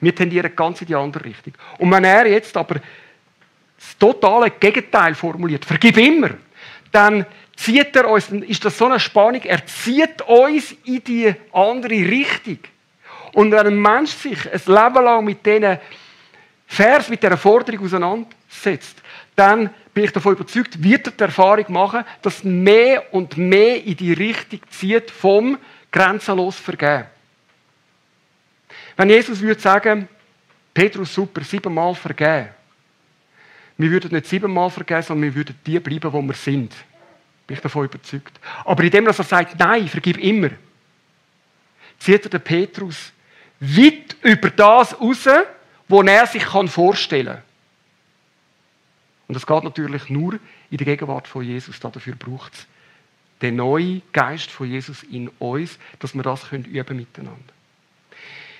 Wir 0.00 0.14
tendieren 0.14 0.54
ganz 0.56 0.80
in 0.80 0.88
die 0.88 0.94
andere 0.94 1.24
Richtung. 1.24 1.54
Und 1.78 1.90
wenn 1.92 2.04
er 2.04 2.26
jetzt 2.26 2.56
aber 2.56 2.76
das 3.76 3.98
totale 3.98 4.50
Gegenteil 4.50 5.14
formuliert, 5.14 5.64
vergib 5.64 5.96
immer, 5.96 6.30
dann 6.90 7.24
zieht 7.56 7.94
er 7.94 8.08
uns, 8.08 8.28
dann 8.28 8.42
ist 8.42 8.64
das 8.64 8.76
so 8.76 8.86
eine 8.86 8.98
Spannung, 8.98 9.42
er 9.42 9.64
zieht 9.66 10.22
uns 10.22 10.72
in 10.84 11.04
die 11.04 11.34
andere 11.52 11.94
Richtung. 11.94 12.58
Und 13.32 13.50
wenn 13.50 13.66
ein 13.66 13.80
Mensch 13.80 14.10
sich 14.10 14.38
ein 14.46 14.60
Leben 14.66 15.04
lang 15.04 15.24
mit 15.24 15.44
diesen 15.44 15.78
Vers, 16.66 17.08
mit 17.08 17.22
dieser 17.22 17.36
Forderung 17.36 17.84
auseinandersetzt, 17.84 19.02
dann 19.34 19.70
bin 19.94 20.04
ich 20.04 20.12
davon 20.12 20.34
überzeugt, 20.34 20.82
wird 20.82 21.06
er 21.06 21.12
die 21.12 21.24
Erfahrung 21.24 21.64
machen, 21.68 22.04
dass 22.22 22.44
mehr 22.44 23.12
und 23.14 23.36
mehr 23.36 23.82
in 23.84 23.96
die 23.96 24.12
Richtung 24.12 24.60
zieht 24.70 25.10
vom 25.10 25.58
grenzenlos 25.90 26.56
Vergeben. 26.56 27.06
Wenn 28.96 29.10
Jesus 29.10 29.40
würde 29.40 29.60
sagen, 29.60 30.08
Petrus, 30.72 31.14
super, 31.14 31.42
siebenmal 31.42 31.94
vergeben, 31.94 32.48
wir 33.78 33.90
würden 33.90 34.12
nicht 34.12 34.26
siebenmal 34.26 34.70
vergeben, 34.70 35.02
sondern 35.02 35.24
wir 35.24 35.34
würden 35.34 35.58
die 35.66 35.80
bleiben, 35.80 36.12
wo 36.12 36.22
wir 36.22 36.34
sind. 36.34 36.72
Bin 37.46 37.56
ich 37.56 37.62
davon 37.62 37.86
überzeugt. 37.86 38.38
Aber 38.64 38.82
indem 38.84 39.06
er 39.06 39.12
sagt, 39.12 39.58
nein, 39.58 39.88
vergib 39.88 40.18
immer, 40.18 40.50
zieht 41.98 42.24
er 42.24 42.30
den 42.30 42.40
Petrus 42.40 43.12
weit 43.62 44.16
über 44.22 44.50
das 44.50 45.00
raus, 45.00 45.28
was 45.88 46.06
er 46.06 46.26
sich 46.26 46.44
vorstellen 46.44 47.26
kann. 47.26 47.42
Und 49.28 49.34
das 49.34 49.46
geht 49.46 49.64
natürlich 49.64 50.10
nur 50.10 50.34
in 50.70 50.76
der 50.76 50.84
Gegenwart 50.84 51.28
von 51.28 51.44
Jesus. 51.44 51.78
Dafür 51.78 52.14
braucht 52.16 52.54
es 52.54 52.66
den 53.40 53.56
neuen 53.56 54.02
Geist 54.12 54.50
von 54.50 54.68
Jesus 54.68 55.02
in 55.04 55.28
uns, 55.38 55.78
dass 56.00 56.14
wir 56.14 56.22
das 56.22 56.50
üben 56.52 56.64
können 56.70 56.96
miteinander. 56.96 57.52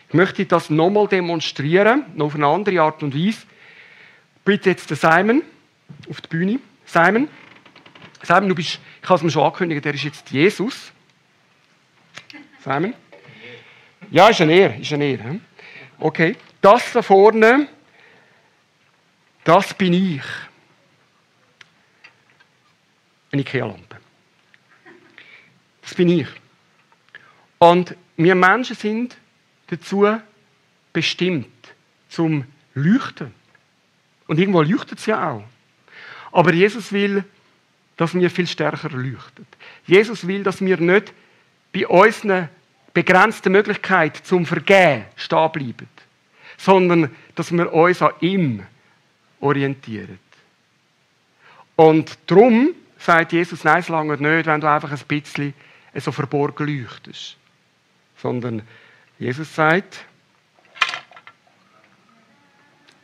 Ich 0.08 0.14
möchte 0.14 0.46
das 0.46 0.70
nochmal 0.70 1.08
demonstrieren, 1.08 2.04
noch 2.14 2.26
auf 2.26 2.34
eine 2.36 2.46
andere 2.46 2.80
Art 2.80 3.02
und 3.02 3.14
Weise. 3.14 3.42
Bitte 4.44 4.70
jetzt 4.70 4.90
den 4.90 4.96
Simon 4.96 5.42
auf 6.08 6.20
die 6.20 6.28
Bühne. 6.28 6.58
Simon, 6.84 7.28
Simon, 8.22 8.48
du 8.48 8.54
bist, 8.54 8.78
ich 9.02 9.08
habe 9.08 9.16
es 9.16 9.22
mir 9.22 9.30
schon 9.30 9.44
angekündigt, 9.44 9.84
der 9.84 9.94
ist 9.94 10.04
jetzt 10.04 10.30
Jesus. 10.30 10.92
Simon? 12.62 12.94
Ja, 14.12 14.29
ist 14.29 14.42
ein 14.42 14.51
Er, 14.51 14.79
ist 14.79 14.92
ein 14.92 15.01
Er. 15.01 15.40
Okay. 15.98 16.37
Das 16.61 16.92
da 16.92 17.01
vorne, 17.01 17.66
das 19.42 19.72
bin 19.72 19.94
ich. 19.94 20.22
Eine 23.33 23.40
Ikea-Lampe. 23.40 23.96
Das 25.81 25.94
bin 25.94 26.11
ich. 26.11 26.29
Und 27.59 27.96
wir 28.18 28.35
Menschen 28.35 28.77
sind 28.77 29.16
dazu 29.68 30.07
bestimmt, 30.92 31.75
zum 32.11 32.44
Leuchten. 32.75 33.33
Und 34.27 34.38
irgendwo 34.38 34.61
leuchtet 34.61 34.98
es 34.98 35.07
ja 35.07 35.31
auch. 35.31 35.44
Aber 36.33 36.53
Jesus 36.53 36.92
will, 36.92 37.25
dass 37.96 38.14
wir 38.14 38.31
viel 38.31 38.46
stärker 38.46 38.90
leuchten. 38.90 39.46
Jesus 39.87 40.27
will, 40.27 40.42
dass 40.42 40.61
wir 40.61 40.77
nicht 40.77 41.14
bei 41.72 41.88
unseren 41.88 42.51
begrenzten 42.94 43.52
Möglichkeiten 43.52 44.24
zum 44.24 44.46
Vergehen 44.46 45.05
stehen 45.16 45.52
bleiben, 45.52 45.88
sondern 46.57 47.11
dass 47.35 47.52
wir 47.52 47.72
uns 47.72 48.02
an 48.02 48.12
ihm 48.20 48.66
orientieren. 49.40 50.18
Und 51.76 52.18
darum 52.26 52.74
sagt 52.98 53.33
Jesus, 53.33 53.64
nein, 53.64 53.81
es 53.81 53.88
lange 53.88 54.16
nicht, 54.16 54.46
wenn 54.46 54.61
du 54.61 54.70
einfach 54.70 54.92
ein 54.92 55.07
bisschen 55.09 55.55
so 55.94 56.12
verborgen 56.12 56.66
leuchtest. 56.66 57.37
Sondern 58.16 58.62
Jesus 59.18 59.55
sagt, 59.55 60.05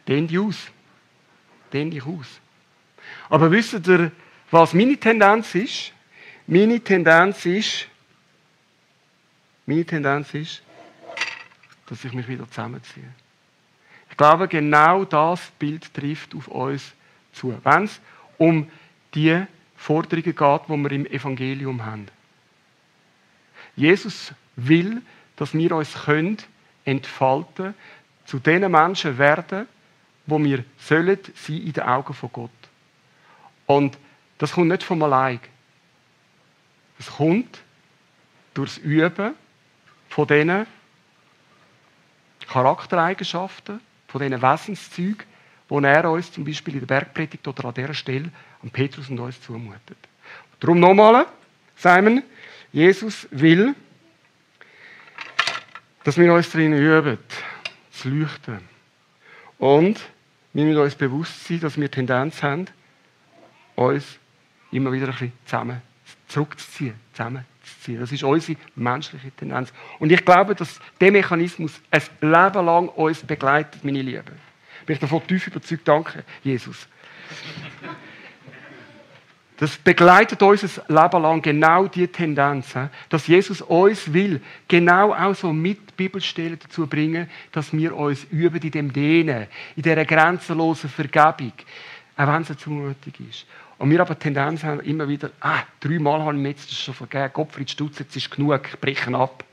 dehn 0.07 0.29
dich 0.29 0.39
aus. 0.39 0.57
Dehn 1.73 1.91
dich 1.91 2.05
aus. 2.05 2.41
Aber 3.29 3.51
wisst 3.51 3.87
ihr, 3.89 4.13
was 4.51 4.73
meine 4.75 4.97
Tendenz 4.97 5.55
ist? 5.55 5.93
Meine 6.47 6.81
Tendenz 6.81 7.45
ist, 7.45 7.87
meine 9.69 9.85
Tendenz 9.85 10.33
ist, 10.33 10.63
dass 11.87 12.03
ich 12.03 12.13
mich 12.15 12.27
wieder 12.27 12.49
zusammenziehe. 12.49 13.05
Ich 14.11 14.17
glaube, 14.17 14.49
genau 14.49 15.05
das 15.05 15.51
Bild 15.59 15.93
trifft 15.93 16.35
auf 16.35 16.49
uns 16.49 16.95
zu. 17.35 17.55
Wenn 17.63 17.85
es 17.85 18.01
um 18.39 18.71
die 19.15 19.45
Forderungen 19.77 20.25
geht, 20.25 20.37
die 20.37 20.83
wir 20.83 20.93
im 20.93 21.07
Evangelium 21.07 21.85
haben. 21.85 22.09
Jesus 23.77 24.33
will, 24.57 25.03
dass 25.37 25.53
wir 25.53 25.73
uns 25.73 25.93
können 25.93 26.39
entfalten, 26.87 27.75
zu 28.25 28.39
den 28.39 28.71
Menschen 28.73 29.19
werden, 29.19 29.69
wo 30.27 30.43
wir 30.43 30.65
sollen 30.79 31.19
sein 31.35 31.57
in 31.59 31.73
den 31.75 31.83
Augen 31.83 32.15
von 32.15 32.31
Gott. 32.33 32.51
Und 33.67 33.99
das 34.39 34.53
kommt 34.53 34.69
nicht 34.69 34.83
von 34.83 35.03
allein. 35.03 35.41
Es 36.99 37.09
kommt 37.09 37.61
durch 38.55 38.77
das 38.77 38.79
Üben 38.79 39.35
von 40.19 40.27
diesen 40.27 40.67
Charaktereigenschaften, 42.49 43.81
von 44.09 44.21
diesen 44.21 44.43
Wesenszügen, 44.43 45.25
die 45.71 45.85
er 45.85 46.11
uns 46.11 46.33
zum 46.33 46.45
Beispiel 46.45 46.75
in 46.75 46.81
der 46.81 46.87
Bergpredigt 46.89 47.47
oder 47.47 47.67
an 47.67 47.75
dieser 47.75 47.95
Stelle 47.95 48.33
an 48.61 48.71
Petrus 48.71 49.09
und 49.11 49.21
uns 49.21 49.41
zumutet. 49.41 49.97
Darum 50.59 50.81
nochmal, 50.81 51.27
Simon, 51.77 52.25
Jesus 52.73 53.29
will, 53.31 53.77
dass 56.03 56.19
wir 56.19 56.35
uns 56.35 56.51
darin 56.51 56.73
üben, 56.73 57.19
zu 57.93 58.09
leuchten. 58.09 58.59
Und 59.57 60.01
wir 60.53 60.65
müssen 60.65 60.83
uns 60.83 60.97
bewusst 60.97 61.45
sein, 61.45 61.61
dass 61.61 61.79
wir 61.79 61.89
Tendenz 61.89 62.43
haben, 62.43 62.67
uns 63.77 64.19
immer 64.73 64.91
wieder 64.91 65.07
ein 65.07 65.13
bisschen 65.13 65.33
zusammen 65.45 65.81
zurückzuziehen, 66.27 66.95
zusammenzuziehen. 67.69 68.01
Das 68.01 68.13
ist 68.13 68.23
unsere 68.23 68.59
menschliche 68.75 69.31
Tendenz. 69.31 69.73
Und 69.99 70.11
ich 70.13 70.25
glaube, 70.25 70.55
dass 70.55 70.81
dieser 71.01 71.13
Mechanismus 71.13 71.81
ein 71.91 72.03
Leben 72.21 72.67
lang 72.67 72.89
uns 72.89 73.21
begleitet, 73.23 73.85
meine 73.85 74.03
Lieben. 74.03 74.49
Bin 74.87 74.95
ich 74.95 75.01
davon 75.01 75.27
tief 75.27 75.47
überzeugt, 75.47 75.87
danke, 75.87 76.25
Jesus. 76.43 76.89
Das 79.59 79.77
begleitet 79.77 80.41
uns 80.41 80.79
ein 80.79 80.95
Leben 80.95 81.23
lang 81.23 81.43
genau 81.43 81.87
die 81.89 82.07
Tendenz, 82.07 82.75
dass 83.09 83.27
Jesus 83.27 83.61
uns 83.61 84.13
will, 84.13 84.41
genau 84.69 85.13
auch 85.13 85.35
so 85.35 85.53
mit 85.53 85.97
Bibelstellen 85.97 86.59
dazu 86.61 86.87
bringen, 86.87 87.29
dass 87.51 87.73
wir 87.73 87.95
uns 87.97 88.25
üben 88.31 88.63
in 88.63 88.71
dem 88.71 88.93
Dehnen, 88.93 89.49
in 89.75 89.83
dieser 89.83 90.05
grenzenlosen 90.05 90.89
Vergebung, 90.89 91.53
auch 92.17 92.27
wenn 92.29 92.43
es 92.43 92.57
zumutig 92.57 93.15
ist. 93.29 93.47
Und 93.79 93.91
wir 93.91 94.01
aber 94.01 94.15
die 94.15 94.21
Tendenz 94.21 94.65
haben 94.65 94.81
immer 94.81 95.09
wieder, 95.09 95.31
ah, 95.41 95.63
dreimal 95.81 96.21
habe 96.21 96.35
ich 96.35 96.43
mir 96.43 96.49
jetzt 96.51 96.75
schon 96.75 96.95
vergeben, 96.95 97.31
Gottfried 97.33 97.71
Stutz, 97.71 98.01
jetzt 98.01 98.17
ist 98.17 98.31
genug, 98.31 98.61
ich 98.69 98.81
breche 98.81 99.15
ab. 99.15 99.45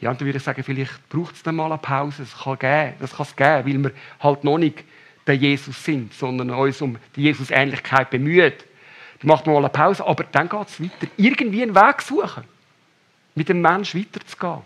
Ja, 0.00 0.10
und 0.10 0.20
dann 0.20 0.26
würde 0.26 0.38
ich 0.38 0.44
sagen, 0.44 0.62
vielleicht 0.62 1.08
braucht 1.08 1.34
es 1.34 1.42
dann 1.42 1.56
mal 1.56 1.66
eine 1.66 1.78
Pause, 1.78 2.22
das 2.22 2.44
kann 2.44 2.58
geben, 2.58 2.94
das 3.00 3.16
kann 3.16 3.26
es 3.26 3.34
geben, 3.34 3.66
weil 3.66 3.84
wir 3.84 3.92
halt 4.20 4.44
noch 4.44 4.58
nicht 4.58 4.84
der 5.26 5.34
Jesus 5.34 5.84
sind, 5.84 6.14
sondern 6.14 6.50
uns 6.50 6.80
um 6.80 6.96
die 7.16 7.22
Jesus-Ähnlichkeit 7.22 8.10
bemühen 8.10 8.52
Dann 9.20 9.28
macht 9.28 9.46
man 9.46 9.54
mal 9.56 9.64
eine 9.64 9.70
Pause, 9.70 10.06
aber 10.06 10.24
dann 10.24 10.48
geht 10.48 10.68
es 10.68 10.80
weiter. 10.80 11.06
Irgendwie 11.16 11.62
einen 11.62 11.74
Weg 11.74 12.00
suchen, 12.02 12.44
mit 13.34 13.48
dem 13.48 13.60
Menschen 13.60 14.00
weiterzugehen. 14.00 14.62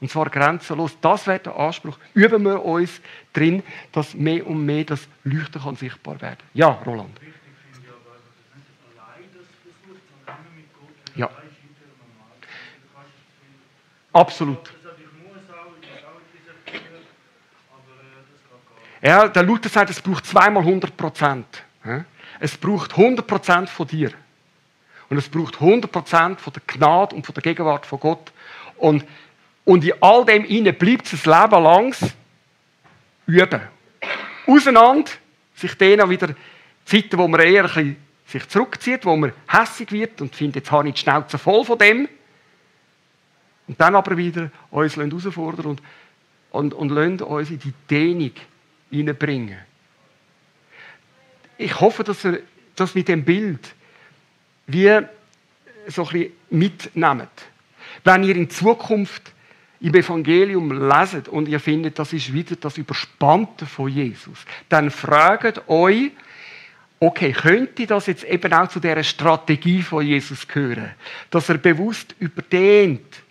Und 0.00 0.10
zwar 0.10 0.30
grenzenlos. 0.30 0.96
Das 1.02 1.26
wäre 1.26 1.40
der 1.40 1.56
Anspruch. 1.56 1.98
Üben 2.14 2.42
wir 2.44 2.64
uns 2.64 3.02
drin, 3.34 3.62
dass 3.92 4.14
mehr 4.14 4.46
und 4.46 4.64
mehr 4.64 4.84
das 4.84 5.06
Leuchten 5.24 5.60
kann 5.60 5.76
sichtbar 5.76 6.18
werden 6.22 6.38
Ja, 6.54 6.68
Roland. 6.86 7.20
Gar 11.16 11.30
nicht. 14.46 14.70
Ja, 19.02 19.28
der 19.28 19.42
Luther 19.42 19.68
sagt, 19.68 19.90
es 19.90 20.00
braucht 20.00 20.26
zweimal 20.26 20.62
100 20.62 20.96
Prozent. 20.96 21.46
Es 22.38 22.56
braucht 22.56 22.92
100 22.92 23.26
Prozent 23.26 23.70
von 23.70 23.86
dir. 23.86 24.12
Und 25.08 25.16
es 25.16 25.28
braucht 25.28 25.60
100 25.60 25.90
Prozent 25.90 26.40
von 26.40 26.52
der 26.52 26.62
Gnade 26.66 27.16
und 27.16 27.24
von 27.24 27.34
der 27.34 27.42
Gegenwart 27.42 27.86
von 27.86 27.98
Gott. 27.98 28.32
Und, 28.76 29.04
und 29.64 29.84
in 29.84 29.94
all 30.00 30.24
dem 30.24 30.44
inne 30.44 30.72
bleibt 30.72 31.12
es 31.12 31.26
ein 31.26 31.42
Leben 31.42 31.62
lang 31.62 31.94
üben. 33.26 33.60
Auseinander, 34.46 35.10
sich 35.54 35.74
denen 35.74 36.08
wieder 36.10 36.34
Zeiten, 36.84 37.18
wo 37.18 37.28
man 37.28 37.40
eher 37.40 37.64
ein 37.64 37.68
bisschen 37.68 37.96
sich 38.30 38.48
zurückzieht, 38.48 39.04
wo 39.04 39.16
man 39.16 39.32
hässig 39.48 39.92
wird 39.92 40.20
und 40.20 40.34
findet, 40.34 40.56
jetzt 40.56 40.70
habe 40.70 40.88
ich 40.88 40.94
die 40.94 41.00
Schnauze 41.00 41.38
voll 41.38 41.64
von 41.64 41.78
dem. 41.78 42.08
Und 43.66 43.80
dann 43.80 43.94
aber 43.94 44.16
wieder 44.16 44.50
uns 44.70 44.96
herausfordern 44.96 45.66
und, 45.66 45.82
und, 46.50 46.74
und 46.74 46.88
lassen 46.90 47.20
uns 47.22 47.50
in 47.50 47.58
die 47.58 47.74
Dehnung 47.88 48.32
hineinbringen. 48.90 49.58
Ich 51.58 51.78
hoffe, 51.80 52.04
dass 52.04 52.24
ihr 52.24 52.42
das 52.74 52.94
mit 52.94 53.08
dem 53.08 53.24
Bild 53.24 53.74
wie 54.66 55.00
so 55.88 56.06
ein 56.08 56.32
mitnehmt. 56.50 57.28
Wenn 58.04 58.24
ihr 58.24 58.36
in 58.36 58.48
Zukunft 58.48 59.32
im 59.80 59.94
Evangelium 59.94 60.88
leset 60.88 61.28
und 61.28 61.48
ihr 61.48 61.60
findet, 61.60 61.98
das 61.98 62.12
ist 62.12 62.32
wieder 62.32 62.56
das 62.56 62.78
Überspannte 62.78 63.66
von 63.66 63.88
Jesus, 63.88 64.44
dann 64.68 64.90
fragt 64.90 65.68
euch, 65.68 66.12
okay, 67.00 67.32
könnte 67.32 67.86
das 67.86 68.06
jetzt 68.06 68.24
eben 68.24 68.52
auch 68.52 68.68
zu 68.68 68.78
dieser 68.78 69.02
Strategie 69.02 69.82
von 69.82 70.06
Jesus 70.06 70.46
gehören? 70.46 70.90
Dass 71.30 71.48
er 71.48 71.56
bewusst 71.56 72.14
überdehnt, 72.18 73.22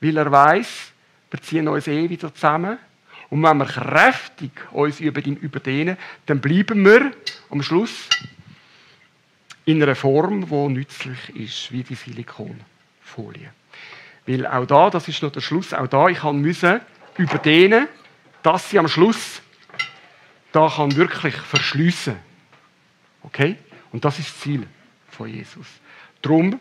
weil 0.00 0.16
er 0.16 0.30
weiß, 0.30 0.92
wir 1.30 1.42
ziehen 1.42 1.68
uns 1.68 1.88
eh 1.88 2.08
wieder 2.08 2.32
zusammen. 2.32 2.78
Und 3.30 3.42
wenn 3.42 3.58
wir 3.58 3.66
kräftig 3.66 4.52
uns 4.70 5.00
über 5.00 5.24
ihn 5.24 5.36
überdehnen, 5.36 5.96
dann 6.26 6.40
bleiben 6.40 6.84
wir 6.84 7.12
am 7.50 7.62
Schluss 7.62 8.08
in 9.64 9.82
einer 9.82 9.96
Form, 9.96 10.48
die 10.48 10.74
nützlich 10.74 11.36
ist, 11.36 11.72
wie 11.72 11.82
die 11.82 11.94
Silikonfolie. 11.94 13.50
Weil 14.26 14.46
auch 14.46 14.66
da, 14.66 14.90
das 14.90 15.08
ist 15.08 15.22
noch 15.22 15.32
der 15.32 15.40
Schluss, 15.40 15.74
auch 15.74 15.86
da, 15.86 16.08
ich 16.08 16.22
musste 16.22 16.80
überdehnen, 17.16 17.88
dass 18.42 18.70
sie 18.70 18.78
am 18.78 18.88
Schluss 18.88 19.42
da 20.52 20.72
kann 20.74 20.96
wirklich 20.96 21.36
verschliessen. 21.36 22.16
Okay? 23.28 23.56
Und 23.92 24.04
das 24.04 24.18
ist 24.18 24.30
das 24.30 24.40
Ziel 24.40 24.66
von 25.10 25.28
Jesus. 25.28 25.66
Darum 26.22 26.58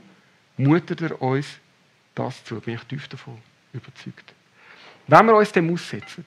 mutet 0.57 1.01
er 1.01 1.21
uns 1.21 1.47
das 2.13 2.43
zu. 2.43 2.59
Bin 2.59 2.75
ich 2.75 2.83
tief 2.83 3.07
davon 3.07 3.37
überzeugt. 3.73 4.33
Wenn 5.07 5.25
wir 5.25 5.35
uns 5.35 5.51
dem 5.51 5.73
aussetzen 5.73 6.25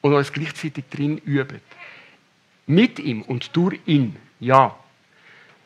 und 0.00 0.14
uns 0.14 0.32
gleichzeitig 0.32 0.84
drin 0.90 1.18
üben, 1.18 1.60
mit 2.66 2.98
ihm 2.98 3.22
und 3.22 3.54
durch 3.54 3.80
ihn, 3.84 4.16
ja, 4.38 4.74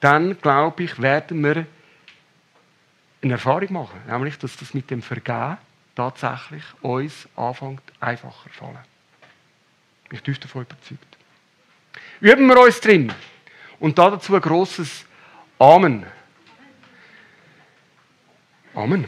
dann 0.01 0.41
glaube 0.41 0.85
ich, 0.85 1.01
werden 1.01 1.45
wir 1.45 1.67
eine 3.23 3.33
Erfahrung 3.33 3.73
machen. 3.73 4.01
Nämlich, 4.09 4.37
dass 4.39 4.57
das 4.57 4.75
mit 4.75 4.91
dem 4.91 5.03
Vergehen 5.03 5.57
tatsächlich 5.95 6.65
uns 6.83 7.29
anfängt 7.37 7.83
einfacher 8.01 8.51
fallen. 8.51 8.79
Bin 10.09 10.19
ich 10.19 10.23
tief 10.23 10.39
davon 10.41 10.63
überzeugt. 10.63 11.17
Üben 12.21 12.47
wir 12.49 12.61
uns 12.61 12.81
drin. 12.81 13.13
Und 13.81 13.99
dazu 13.99 14.35
ein 14.35 14.41
grosses 14.41 15.05
Amen. 15.59 16.07
Amen. 18.75 19.07